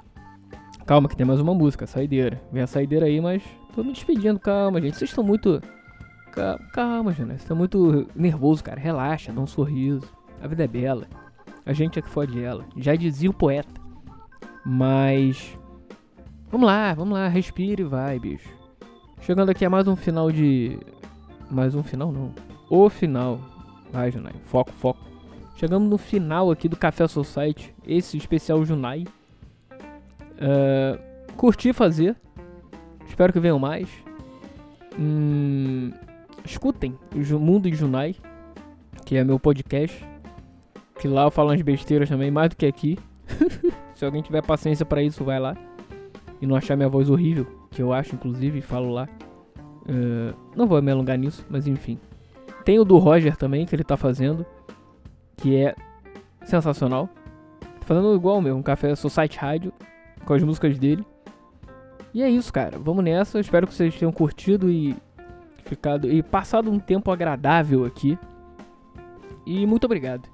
Calma 0.85 1.09
que 1.09 1.17
tem 1.17 1.27
mais 1.27 1.41
uma 1.41 1.53
música, 1.53 1.85
saideira. 1.85 2.41
Vem 2.49 2.63
a 2.63 2.67
saideira 2.67 3.07
aí, 3.07 3.19
mas 3.19 3.43
tô 3.75 3.83
me 3.83 3.91
despedindo, 3.91 4.39
calma, 4.39 4.79
gente. 4.79 4.95
Vocês 4.95 5.09
estão 5.09 5.21
muito 5.21 5.61
calma, 6.71 7.11
gente. 7.11 7.27
Vocês 7.27 7.41
estão 7.41 7.57
muito 7.57 8.07
nervoso, 8.15 8.63
cara. 8.63 8.79
Relaxa, 8.79 9.33
dá 9.33 9.41
um 9.41 9.47
sorriso. 9.47 10.07
A 10.41 10.47
vida 10.47 10.63
é 10.63 10.67
bela. 10.67 11.07
A 11.65 11.73
gente 11.73 11.99
é 11.99 12.01
que 12.01 12.09
fode 12.09 12.41
ela. 12.41 12.63
Já 12.77 12.95
dizia 12.95 13.29
o 13.29 13.33
poeta. 13.33 13.81
Mas. 14.65 15.59
Vamos 16.49 16.67
lá, 16.67 16.93
vamos 16.93 17.15
lá, 17.15 17.27
respire 17.27 17.81
e 17.81 17.85
vai, 17.85 18.17
bicho. 18.17 18.47
Chegando 19.19 19.49
aqui 19.49 19.65
a 19.65 19.69
mais 19.69 19.89
um 19.89 19.95
final 19.97 20.31
de. 20.31 20.79
Mais 21.51 21.75
um 21.75 21.83
final 21.83 22.13
não. 22.13 22.33
O 22.69 22.89
final. 22.89 23.56
Vai, 23.91 24.11
Junai. 24.11 24.33
Foco, 24.45 24.71
foco. 24.73 24.99
Chegamos 25.55 25.89
no 25.89 25.97
final 25.97 26.51
aqui 26.51 26.69
do 26.69 26.75
Café 26.75 27.07
Society. 27.07 27.73
Esse 27.85 28.17
especial 28.17 28.63
Junai. 28.63 29.05
Uh, 30.33 31.33
curti 31.35 31.73
fazer. 31.73 32.15
Espero 33.07 33.33
que 33.33 33.39
venham 33.39 33.57
mais. 33.57 33.89
Hum, 34.99 35.91
escutem 36.45 36.97
o 37.13 37.39
Mundo 37.39 37.69
de 37.69 37.75
Junai. 37.75 38.15
Que 39.05 39.17
é 39.17 39.23
meu 39.23 39.39
podcast. 39.39 40.05
Que 40.99 41.07
lá 41.07 41.23
eu 41.23 41.31
falo 41.31 41.49
umas 41.49 41.61
besteiras 41.61 42.09
também, 42.09 42.29
mais 42.29 42.49
do 42.49 42.55
que 42.55 42.65
aqui. 42.65 42.97
Se 43.95 44.05
alguém 44.05 44.21
tiver 44.21 44.43
paciência 44.43 44.85
para 44.85 45.01
isso, 45.01 45.23
vai 45.23 45.39
lá. 45.39 45.55
E 46.41 46.45
não 46.45 46.55
achar 46.55 46.75
minha 46.75 46.89
voz 46.89 47.09
horrível, 47.09 47.47
que 47.71 47.81
eu 47.81 47.91
acho, 47.91 48.13
inclusive, 48.13 48.61
falo 48.61 48.91
lá. 48.91 49.07
Uh, 49.89 50.35
não 50.55 50.67
vou 50.67 50.81
me 50.81 50.91
alongar 50.91 51.17
nisso, 51.17 51.45
mas 51.49 51.67
enfim. 51.67 51.97
Tem 52.67 52.79
o 52.79 52.83
do 52.83 52.97
Roger 52.97 53.37
também, 53.37 53.65
que 53.65 53.73
ele 53.73 53.83
tá 53.85 53.95
fazendo. 53.95 54.45
Que 55.37 55.55
é 55.55 55.73
sensacional. 56.43 57.07
Tá 57.61 57.85
fazendo 57.85 58.13
igual 58.13 58.41
mesmo, 58.41 58.59
um 58.59 58.61
café 58.61 58.93
Society 58.93 59.37
Rádio. 59.37 59.71
Com 60.25 60.33
as 60.33 60.43
músicas 60.43 60.77
dele. 60.77 61.07
E 62.13 62.21
é 62.21 62.29
isso, 62.29 62.51
cara. 62.51 62.77
Vamos 62.77 63.05
nessa. 63.05 63.39
Espero 63.39 63.65
que 63.65 63.73
vocês 63.73 63.97
tenham 63.97 64.11
curtido 64.11 64.69
e 64.69 64.97
ficado 65.63 66.11
e 66.11 66.21
passado 66.21 66.69
um 66.69 66.77
tempo 66.77 67.09
agradável 67.09 67.85
aqui. 67.85 68.19
E 69.45 69.65
muito 69.65 69.85
obrigado. 69.85 70.27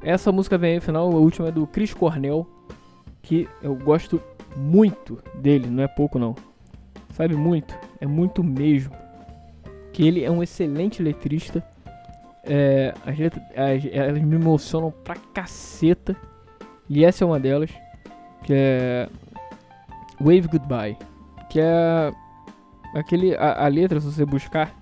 Essa 0.00 0.32
música 0.32 0.56
vem 0.56 0.76
aí, 0.76 0.80
final, 0.80 1.12
a 1.12 1.16
última 1.16 1.48
é 1.48 1.52
do 1.52 1.66
Chris 1.66 1.92
Cornell, 1.92 2.48
que 3.20 3.46
eu 3.60 3.74
gosto 3.74 4.22
muito 4.56 5.22
dele, 5.34 5.66
não 5.66 5.82
é 5.82 5.88
pouco 5.88 6.18
não. 6.18 6.34
Sabe 7.12 7.36
muito, 7.36 7.78
é 8.00 8.06
muito 8.06 8.42
mesmo. 8.42 9.07
Que 9.92 10.06
ele 10.06 10.24
é 10.24 10.30
um 10.30 10.42
excelente 10.42 11.02
letrista. 11.02 11.64
É, 12.44 12.94
as 13.04 13.18
as, 13.56 13.84
elas 13.92 14.22
me 14.22 14.36
emocionam 14.36 14.90
pra 14.90 15.16
caceta. 15.34 16.16
E 16.88 17.04
essa 17.04 17.24
é 17.24 17.26
uma 17.26 17.38
delas, 17.38 17.70
que 18.44 18.52
é 18.54 19.08
Wave 20.18 20.48
Goodbye, 20.48 20.96
que 21.50 21.60
é 21.60 22.12
aquele 22.94 23.36
a, 23.36 23.64
a 23.64 23.68
letra 23.68 24.00
se 24.00 24.06
você 24.06 24.24
buscar, 24.24 24.74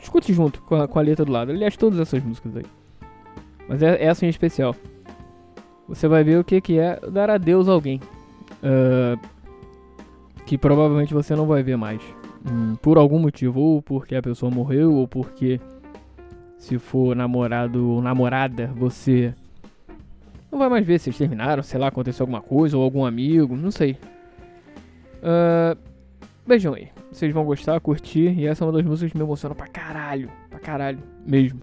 escute 0.00 0.32
junto 0.32 0.60
com 0.62 0.74
a, 0.74 0.88
com 0.88 0.98
a 0.98 1.02
letra 1.02 1.24
do 1.24 1.30
lado. 1.30 1.52
Aliás, 1.52 1.76
todas 1.76 2.00
essas 2.00 2.22
músicas 2.22 2.56
aí. 2.56 2.64
Mas 3.68 3.82
é 3.82 4.04
essa 4.04 4.26
em 4.26 4.28
especial. 4.28 4.74
Você 5.88 6.08
vai 6.08 6.24
ver 6.24 6.38
o 6.38 6.44
que, 6.44 6.60
que 6.60 6.78
é 6.78 6.98
dar 7.10 7.30
adeus 7.30 7.68
a 7.68 7.72
alguém. 7.72 8.00
Uh, 8.62 9.18
que 10.44 10.58
provavelmente 10.58 11.14
você 11.14 11.34
não 11.34 11.46
vai 11.46 11.62
ver 11.62 11.76
mais. 11.76 12.00
Hum, 12.44 12.74
por 12.76 12.98
algum 12.98 13.18
motivo. 13.18 13.60
Ou 13.60 13.82
porque 13.82 14.14
a 14.14 14.22
pessoa 14.22 14.50
morreu, 14.50 14.94
ou 14.94 15.06
porque 15.06 15.60
se 16.58 16.78
for 16.78 17.16
namorado 17.16 17.90
ou 17.90 18.02
namorada, 18.02 18.68
você 18.76 19.34
não 20.50 20.58
vai 20.58 20.68
mais 20.68 20.86
ver 20.86 21.00
se 21.00 21.08
eles 21.08 21.18
terminaram, 21.18 21.62
sei 21.62 21.80
lá, 21.80 21.88
aconteceu 21.88 22.24
alguma 22.24 22.42
coisa, 22.42 22.76
ou 22.76 22.82
algum 22.84 23.04
amigo, 23.04 23.56
não 23.56 23.70
sei. 23.70 23.96
Uh, 25.22 25.76
beijão 26.46 26.74
aí. 26.74 26.88
Vocês 27.10 27.32
vão 27.32 27.44
gostar, 27.44 27.80
curtir. 27.80 28.38
E 28.38 28.46
essa 28.46 28.62
é 28.62 28.66
uma 28.66 28.72
das 28.72 28.84
músicas 28.84 29.12
que 29.12 29.18
me 29.18 29.24
emociona 29.24 29.54
pra 29.54 29.66
caralho. 29.66 30.30
Pra 30.50 30.58
caralho, 30.58 30.98
mesmo. 31.26 31.60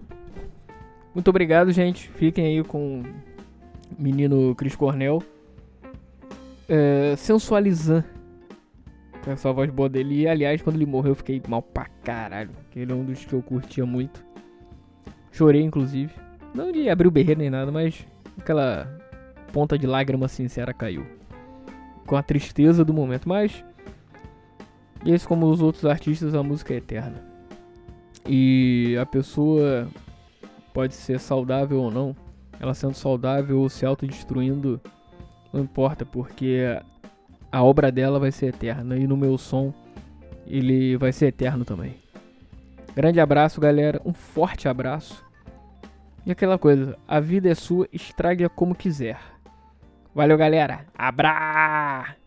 Muito 1.14 1.28
obrigado, 1.28 1.72
gente. 1.72 2.08
Fiquem 2.10 2.46
aí 2.46 2.64
com 2.64 3.00
o 3.00 3.04
menino 3.98 4.54
Chris 4.54 4.76
Cornell. 4.76 5.22
É, 6.68 7.14
sensualizando 7.16 8.04
essa 9.26 9.52
voz 9.52 9.70
boa 9.70 9.88
dele. 9.88 10.22
E 10.22 10.28
aliás, 10.28 10.62
quando 10.62 10.76
ele 10.76 10.86
morreu, 10.86 11.12
eu 11.12 11.16
fiquei 11.16 11.42
mal 11.48 11.60
pra 11.60 11.86
caralho. 12.02 12.50
Ele 12.74 12.90
é 12.90 12.94
um 12.94 13.04
dos 13.04 13.24
que 13.24 13.32
eu 13.32 13.42
curtia 13.42 13.84
muito. 13.84 14.24
Chorei, 15.30 15.62
inclusive. 15.62 16.12
Não 16.54 16.72
de 16.72 16.88
abrir 16.88 17.08
o 17.08 17.10
berreiro 17.10 17.40
nem 17.40 17.50
nada, 17.50 17.70
mas 17.70 18.06
aquela 18.38 18.88
ponta 19.52 19.78
de 19.78 19.86
lágrima 19.86 20.28
sincera 20.28 20.72
caiu. 20.72 21.06
Com 22.06 22.16
a 22.16 22.22
tristeza 22.22 22.84
do 22.84 22.94
momento. 22.94 23.28
Mas, 23.28 23.64
esse, 25.04 25.26
como 25.26 25.46
os 25.50 25.60
outros 25.60 25.84
artistas, 25.84 26.34
a 26.34 26.42
música 26.42 26.72
é 26.74 26.78
eterna. 26.78 27.22
E 28.26 28.96
a 29.00 29.06
pessoa 29.06 29.88
pode 30.72 30.94
ser 30.94 31.20
saudável 31.20 31.80
ou 31.80 31.90
não. 31.90 32.14
Ela 32.58 32.74
sendo 32.74 32.94
saudável 32.94 33.58
ou 33.60 33.68
se 33.68 33.86
autodestruindo, 33.86 34.80
não 35.52 35.62
importa, 35.62 36.04
porque 36.04 36.60
a 37.50 37.62
obra 37.62 37.90
dela 37.90 38.18
vai 38.18 38.30
ser 38.30 38.46
eterna 38.46 38.96
e 38.96 39.06
no 39.06 39.16
meu 39.16 39.36
som 39.36 39.72
ele 40.46 40.96
vai 40.96 41.12
ser 41.12 41.26
eterno 41.26 41.64
também. 41.64 41.96
Grande 42.94 43.20
abraço, 43.20 43.60
galera. 43.60 44.00
Um 44.04 44.12
forte 44.12 44.68
abraço. 44.68 45.24
E 46.26 46.30
aquela 46.30 46.58
coisa, 46.58 46.98
a 47.06 47.20
vida 47.20 47.48
é 47.48 47.54
sua, 47.54 47.88
estrague-a 47.92 48.48
como 48.48 48.74
quiser. 48.74 49.18
Valeu, 50.14 50.36
galera. 50.36 50.86
Abra! 50.96 52.19